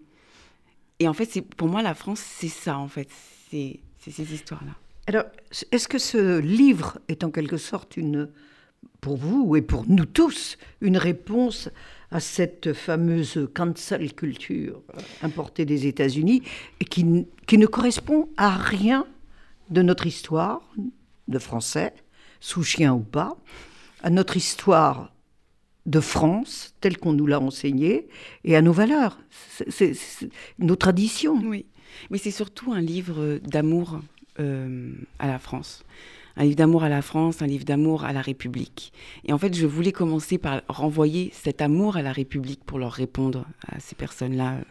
Et 0.99 1.07
en 1.07 1.13
fait, 1.13 1.41
pour 1.55 1.67
moi, 1.67 1.81
la 1.81 1.93
France, 1.93 2.19
c'est 2.21 2.47
ça, 2.47 2.77
en 2.77 2.88
fait. 2.88 3.10
C'est 3.49 3.79
ces 3.99 4.33
histoires-là. 4.33 4.71
Alors, 5.07 5.25
est-ce 5.71 5.88
que 5.88 5.99
ce 5.99 6.39
livre 6.39 6.99
est 7.07 7.23
en 7.23 7.31
quelque 7.31 7.57
sorte 7.57 7.97
une, 7.97 8.29
pour 9.01 9.17
vous 9.17 9.55
et 9.55 9.62
pour 9.62 9.86
nous 9.88 10.05
tous, 10.05 10.57
une 10.81 10.97
réponse 10.97 11.69
à 12.12 12.19
cette 12.19 12.73
fameuse 12.73 13.49
cancel 13.53 14.13
culture 14.13 14.81
euh, 14.95 15.01
importée 15.21 15.65
des 15.65 15.88
États-Unis 15.88 16.41
et 16.79 16.86
qui, 16.86 17.25
qui 17.45 17.57
ne 17.57 17.67
correspond 17.67 18.29
à 18.38 18.55
rien 18.55 19.05
de 19.69 19.81
notre 19.81 20.07
histoire, 20.07 20.62
de 21.27 21.39
français, 21.39 21.93
sous 22.39 22.63
chien 22.63 22.93
ou 22.93 23.01
pas, 23.01 23.38
à 24.03 24.10
notre 24.10 24.38
histoire 24.38 25.12
de 25.88 26.00
France, 26.00 26.76
telle 26.82 26.97
qu'on 26.97 27.13
nous 27.13 27.26
l'a 27.26 27.39
enseignée, 27.39 28.08
et 28.43 28.56
à 28.56 28.62
nos 28.62 28.73
valeurs, 28.73 29.17
nos 30.60 30.76
traditions. 30.76 31.41
Oui, 31.43 31.65
mais 32.12 32.19
c'est 32.19 32.32
surtout 32.32 32.73
un 32.73 32.82
livre 32.82 33.39
d'amour 33.43 34.00
euh, 34.39 34.91
à 35.17 35.28
la 35.28 35.39
France 35.39 35.84
un 36.38 36.43
livre 36.43 36.56
d'amour 36.56 36.84
à 36.84 36.89
la 36.89 37.02
France, 37.02 37.41
un 37.41 37.47
livre 37.47 37.65
d'amour 37.65 38.06
à 38.06 38.13
la 38.13 38.21
République. 38.21 38.93
Et 39.26 39.34
en 39.34 39.38
fait, 39.38 39.56
je 39.56 39.65
voulais 39.65 39.91
commencer 39.91 40.38
par 40.38 40.62
renvoyer 40.67 41.32
cet 41.34 41.62
amour 41.62 41.97
à 41.97 42.04
la 42.04 42.12
République 42.12 42.63
pour 42.63 42.78
leur 42.78 42.93
répondre 42.93 43.45
à 43.67 43.80
ces 43.80 43.95
personnes-là 43.95 44.54
euh, 44.54 44.62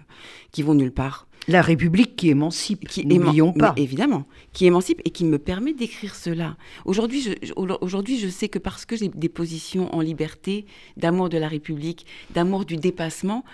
qui 0.52 0.62
vont 0.62 0.74
nulle 0.74 0.92
part. 0.92 1.25
La 1.48 1.62
République 1.62 2.16
qui 2.16 2.30
émancipe, 2.30 2.88
qui 2.88 3.06
n'oublions 3.06 3.52
pas. 3.52 3.72
évidemment, 3.76 4.26
qui 4.52 4.66
émancipe 4.66 5.00
et 5.04 5.10
qui 5.10 5.24
me 5.24 5.38
permet 5.38 5.72
d'écrire 5.72 6.14
cela. 6.14 6.56
Aujourd'hui, 6.84 7.22
je, 7.22 7.52
aujourd'hui, 7.54 8.18
je 8.18 8.28
sais 8.28 8.48
que 8.48 8.58
parce 8.58 8.84
que 8.84 8.96
j'ai 8.96 9.08
des 9.08 9.28
positions 9.28 9.94
en 9.94 10.00
liberté, 10.00 10.66
d'amour 10.96 11.28
de 11.28 11.38
la 11.38 11.48
République, 11.48 12.06
d'amour 12.30 12.64
du 12.64 12.76
dépassement, 12.76 13.44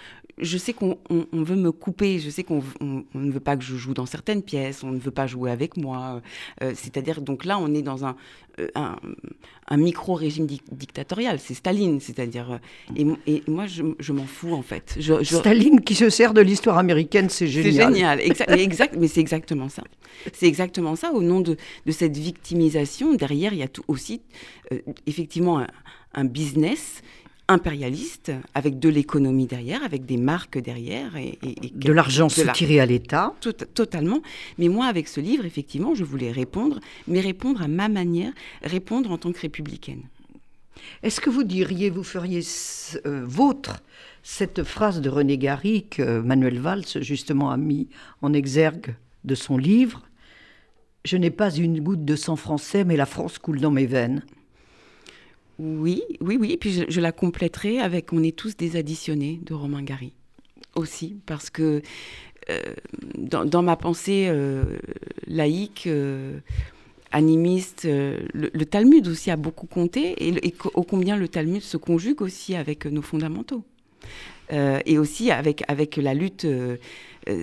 je 0.43 0.59
sais 0.59 0.73
qu'on 0.73 0.99
veut 1.33 1.57
me 1.57 1.73
couper, 1.73 2.19
je 2.19 2.31
sais 2.31 2.43
qu'on 2.43 2.63
ne 2.81 3.31
veut 3.31 3.41
pas 3.41 3.57
que 3.57 3.65
je 3.65 3.77
joue 3.77 3.95
dans 3.95 4.07
certaines 4.07 4.43
pièces, 4.43 4.83
on 4.85 4.91
ne 4.91 4.99
veut 4.99 5.11
pas 5.11 5.27
jouer 5.27 5.51
avec 5.51 5.77
moi. 5.77 6.21
Euh, 6.63 6.73
c'est-à-dire, 6.75 7.21
donc 7.21 7.45
là, 7.45 7.59
on 7.59 7.73
est 7.75 7.83
dans 7.83 8.05
un, 8.05 8.17
euh, 8.61 8.69
un, 8.77 9.77
micro-régime 9.77 10.47
dictatorial. 10.71 11.39
C'est 11.39 11.55
Staline, 11.55 12.01
c'est-à-dire. 12.01 12.61
Euh, 12.99 13.15
et, 13.27 13.43
moi, 13.49 13.67
je, 13.67 14.13
m'en 14.13 14.27
fous, 14.27 14.53
en 14.53 14.63
fait. 14.63 14.99
Staline 15.23 15.81
qui 15.81 15.95
se 15.95 16.11
sert 16.11 16.35
de 16.35 16.41
l'histoire 16.41 16.79
américaine, 16.79 17.29
c'est 17.31 17.47
génial. 17.47 17.73
C'est 17.73 17.95
génial, 17.95 18.21
mais, 18.49 18.63
exact, 18.63 18.97
mais 18.99 19.09
c'est 19.09 19.21
exactement 19.21 19.69
ça. 19.69 19.85
C'est 20.33 20.47
exactement 20.47 20.97
ça. 20.97 21.13
Au 21.13 21.23
nom 21.23 21.41
de, 21.41 21.57
cette 21.91 22.17
victimisation, 22.17 23.15
derrière, 23.15 23.53
il 23.53 23.61
y 23.61 23.63
a 23.63 23.69
tout 23.69 23.85
aussi, 23.89 24.23
effectivement, 25.07 25.65
un 26.15 26.25
business 26.25 27.03
impérialiste, 27.53 28.33
avec 28.55 28.79
de 28.79 28.89
l'économie 28.89 29.47
derrière, 29.47 29.83
avec 29.83 30.05
des 30.05 30.17
marques 30.17 30.59
derrière. 30.59 31.17
Et, 31.17 31.39
de 31.75 31.93
l'argent 31.93 32.29
soutiré 32.29 32.81
à 32.81 32.87
l'État. 32.87 33.35
totalement. 33.75 34.23
Mais 34.59 34.69
moi, 34.69 34.87
avec 34.87 35.09
ce 35.09 35.21
livre, 35.21 35.45
effectivement, 35.45 35.95
je 35.95 36.05
voulais 36.05 36.33
répondre, 36.33 36.81
mais 37.07 37.21
répondre 37.21 37.63
à 37.63 37.69
ma 37.69 37.89
manière, 37.89 38.33
répondre 38.63 39.11
en 39.11 39.19
tant 39.19 39.33
que 39.33 39.41
républicaine. 39.41 40.03
Est-ce 41.03 41.21
que 41.21 41.31
vous 41.31 41.45
diriez, 41.45 41.91
vous 41.91 42.03
feriez 42.03 42.43
euh, 43.07 43.23
vôtre 43.25 43.83
cette 44.23 44.63
phrase 44.63 45.01
de 45.01 45.09
René 45.09 45.39
Gary 45.39 45.87
que 45.89 46.21
Manuel 46.21 46.59
Valls, 46.59 46.85
justement, 47.01 47.51
a 47.51 47.57
mis 47.57 47.89
en 48.23 48.33
exergue 48.33 48.95
de 49.25 49.35
son 49.35 49.59
livre? 49.59 50.03
Je 51.05 51.17
n'ai 51.17 51.31
pas 51.31 51.51
une 51.51 51.81
goutte 51.81 52.05
de 52.05 52.17
sang 52.17 52.37
français, 52.37 52.85
mais 52.85 52.97
la 52.97 53.07
France 53.07 53.39
coule 53.39 53.61
dans 53.61 53.71
mes 53.71 53.87
veines. 53.87 54.23
Oui, 55.63 56.03
oui, 56.21 56.37
oui. 56.41 56.57
Puis 56.57 56.85
je, 56.89 57.01
la 57.01 57.13
compléterai 57.13 57.79
avec 57.79 58.13
On 58.13 58.23
est 58.23 58.37
tous 58.37 58.57
des 58.57 58.75
additionnés 58.77 59.41
de 59.45 59.55
Romain 59.55 59.83
Gary 59.83 60.13
aussi, 60.75 61.17
parce 61.25 61.51
que 61.51 61.83
euh, 62.51 62.61
dans, 63.17 63.63
ma 63.63 63.77
pensée 63.77 64.27
euh, 64.29 64.65
laïque, 65.29 65.85
euh, 65.87 66.39
animiste, 67.13 67.87
le, 67.87 68.65
Talmud 68.65 69.07
aussi 69.07 69.31
a 69.31 69.37
beaucoup 69.37 69.67
compté, 69.67 70.15
et, 70.19 70.49
et, 70.49 70.55
ô 70.75 70.83
combien 70.83 71.17
le 71.17 71.29
Talmud 71.29 71.63
se 71.63 71.77
conjugue 71.77 72.23
aussi 72.23 72.57
avec 72.57 72.87
nos 72.87 73.03
fondamentaux. 73.03 73.63
et 74.51 74.99
aussi 74.99 75.31
avec, 75.31 75.97
la 75.97 76.15
lutte 76.15 76.47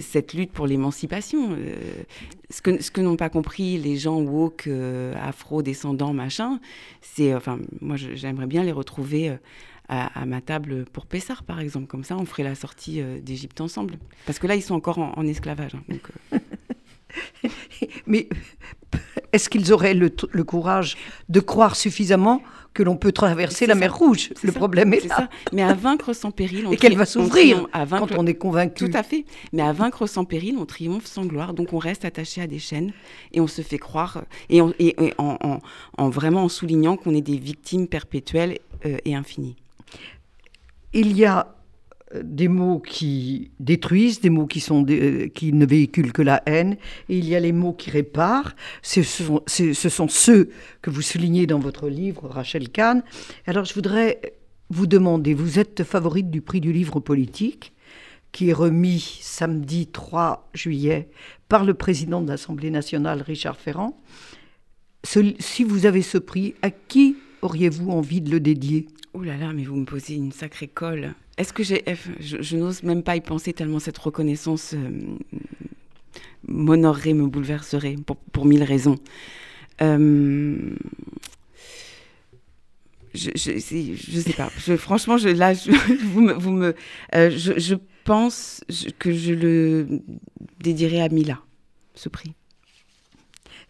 cette 0.02 0.34
lutte 0.34 0.52
pour 0.52 0.68
l'émancipation. 0.68 1.52
Euh, 1.52 1.76
ce 2.50 2.62
que, 2.62 3.02
n'ont 3.02 3.16
pas 3.16 3.30
compris 3.30 3.78
les 3.78 3.98
gens 3.98 4.20
woke, 4.20 4.68
euh, 4.68 5.14
afro-descendants, 5.22 6.14
machin, 6.14 6.60
c'est, 7.02 7.34
enfin, 7.34 7.60
moi 7.82 7.96
j'aimerais 7.96 8.48
bien 8.48 8.64
les 8.64 8.72
retrouver 8.72 9.38
à, 9.88 10.26
ma 10.26 10.40
table 10.42 10.86
pour 10.86 11.06
Pessar, 11.08 11.44
par 11.44 11.60
exemple. 11.60 11.88
Comme 11.88 12.04
ça, 12.04 12.16
on 12.18 12.26
ferait 12.26 12.44
la 12.44 12.56
sortie 12.56 13.02
d'Égypte 13.24 13.60
ensemble. 13.60 13.96
Parce 14.28 14.38
que 14.38 14.46
là, 14.46 14.56
ils 14.56 14.62
sont 14.62 14.76
encore 14.76 15.00
en, 15.00 15.26
esclavage. 15.26 15.76
Hein, 15.76 16.40
Mais 18.06 18.30
est-ce 19.34 19.50
qu'ils 19.50 19.72
auraient 19.74 19.94
le, 19.94 20.10
courage 20.44 20.98
de 21.30 21.40
croire 21.40 21.76
suffisamment 21.76 22.42
que 22.74 22.84
l'on 22.84 22.96
peut 22.98 23.12
traverser 23.12 23.66
la 23.66 23.76
mer 23.76 23.96
Rouge? 23.96 24.30
Le 24.44 24.52
problème 24.52 24.94
est, 24.94 25.06
là. 25.08 25.16
Ça. 25.16 25.30
Mais 25.52 25.64
à 25.64 25.74
vaincre 25.74 26.14
sans 26.14 26.32
péril, 26.32 26.68
on 26.68 26.72
et 26.72 26.78
qu'elle 26.78 26.98
va 26.98 27.06
s'ouvrir 27.06 27.68
quand 27.74 28.12
on 28.18 28.26
est 28.26 28.36
convaincu. 28.36 28.90
Tout 28.90 28.98
à 28.98 29.04
fait. 29.04 29.26
Mais 29.54 29.62
à 29.62 29.74
vaincre 29.74 30.08
sans 30.08 30.26
péril, 30.26 30.56
on 30.60 30.66
triomphe 30.66 31.06
sans 31.06 31.26
gloire. 31.26 31.54
Donc 31.54 31.74
on 31.74 31.78
reste 31.78 32.06
attaché 32.06 32.42
à 32.42 32.48
des 32.48 32.60
chaînes 32.60 32.92
et 33.34 33.42
on 33.42 33.48
se 33.48 33.62
fait 33.62 33.80
croire 33.80 34.24
et, 34.50 34.62
en, 34.62 36.10
vraiment 36.10 36.44
en 36.44 36.50
soulignant 36.50 36.98
qu'on 36.98 37.14
est 37.14 37.22
des 37.22 37.38
victimes 37.38 37.88
perpétuelles 37.88 38.60
euh, 38.86 38.98
et 39.06 39.16
infinies. 39.16 39.56
Il 40.94 41.16
y 41.16 41.26
a 41.26 41.59
des 42.24 42.48
mots 42.48 42.80
qui 42.80 43.52
détruisent, 43.60 44.22
des 44.22 44.30
mots 44.30 44.48
qui, 44.48 44.60
sont 44.60 44.86
euh, 44.90 45.28
qui 45.28 45.54
ne 45.54 45.66
véhiculent 45.66 46.12
que 46.12 46.22
la 46.22 46.42
haine, 46.46 46.78
et 47.08 47.18
il 47.18 47.28
y 47.28 47.36
a 47.36 47.40
les 47.40 47.52
mots 47.52 47.74
qui 47.74 47.92
réparent. 47.92 48.56
Ce 48.82 49.04
sont, 49.04 49.44
ce 49.48 49.74
sont 49.74 50.08
ceux 50.08 50.50
que 50.82 50.90
vous 50.90 51.02
soulignez 51.02 51.46
dans 51.46 51.60
votre 51.60 51.88
livre, 51.88 52.28
Rachel 52.28 52.70
Kahn. 52.70 53.04
Alors 53.46 53.66
je 53.66 53.74
voudrais 53.74 54.22
vous 54.70 54.88
demander, 54.88 55.34
vous 55.34 55.60
êtes 55.60 55.84
favorite 55.84 56.30
du 56.30 56.42
prix 56.42 56.62
du 56.62 56.72
livre 56.72 57.00
politique, 57.00 57.74
qui 58.32 58.50
est 58.50 58.54
remis 58.54 59.20
samedi 59.22 59.88
3 59.88 60.50
juillet 60.54 61.10
par 61.48 61.66
le 61.66 61.74
président 61.74 62.22
de 62.22 62.30
l'Assemblée 62.30 62.70
nationale, 62.70 63.22
Richard 63.22 63.58
Ferrand. 63.58 64.00
si 65.04 65.64
vous 65.64 65.86
avez 65.86 66.04
ce 66.04 66.18
prix, 66.18 66.54
à 66.62 66.70
qui 66.70 67.18
auriez-vous 67.42 67.90
envie 67.90 68.22
de 68.22 68.30
le 68.30 68.40
dédier? 68.40 68.88
Ouh 69.16 69.24
là 69.24 69.38
là, 69.38 69.52
mais 69.54 69.64
vous 69.64 69.76
me 69.76 69.86
posez 69.86 70.14
une 70.14 70.32
sacrée 70.32 70.68
colle. 70.68 71.16
Est-ce 71.40 71.54
que 71.54 71.64
j'ai. 71.64 71.86
Je, 72.20 72.58
n'ose 72.58 72.84
même 72.84 73.02
pas 73.02 73.16
y 73.16 73.22
penser 73.22 73.54
tellement 73.54 73.80
cette 73.80 73.98
reconnaissance 73.98 74.74
euh, 74.74 74.90
m'honorerait, 76.46 77.14
me 77.14 77.28
bouleverserait 77.28 77.96
pour, 78.34 78.46
mille 78.46 78.64
raisons. 78.64 78.98
Euh, 79.82 80.76
je, 83.14 83.30
je, 83.36 84.20
sais 84.20 84.34
pas. 84.34 84.50
franchement, 84.78 85.18
je, 85.18 85.30
là, 85.30 85.54
vous 86.04 86.22
me, 86.22 86.34
vous 86.34 86.52
me 86.52 86.76
euh, 87.16 87.32
je, 87.32 87.76
pense 88.04 88.62
que 89.00 89.14
je 89.14 89.34
le 89.34 90.02
dédierai 90.60 91.02
à 91.02 91.08
Mila, 91.08 91.40
ce 91.96 92.10
prix. 92.10 92.34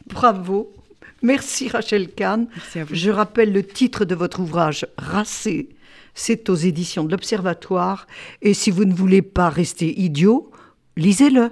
Bravo. 0.07 0.73
Merci 1.21 1.67
Rachel 1.67 2.09
Kahn. 2.09 2.47
Merci 2.55 2.79
à 2.79 2.85
vous. 2.85 2.95
Je 2.95 3.11
rappelle 3.11 3.53
le 3.53 3.63
titre 3.63 4.05
de 4.05 4.15
votre 4.15 4.39
ouvrage, 4.39 4.87
Racé, 4.97 5.69
c'est 6.13 6.49
aux 6.49 6.55
éditions 6.55 7.03
de 7.03 7.11
l'Observatoire. 7.11 8.07
Et 8.41 8.53
si 8.53 8.71
vous 8.71 8.85
ne 8.85 8.93
voulez 8.93 9.21
pas 9.21 9.49
rester 9.49 9.99
idiot, 9.99 10.51
lisez-le. 10.97 11.51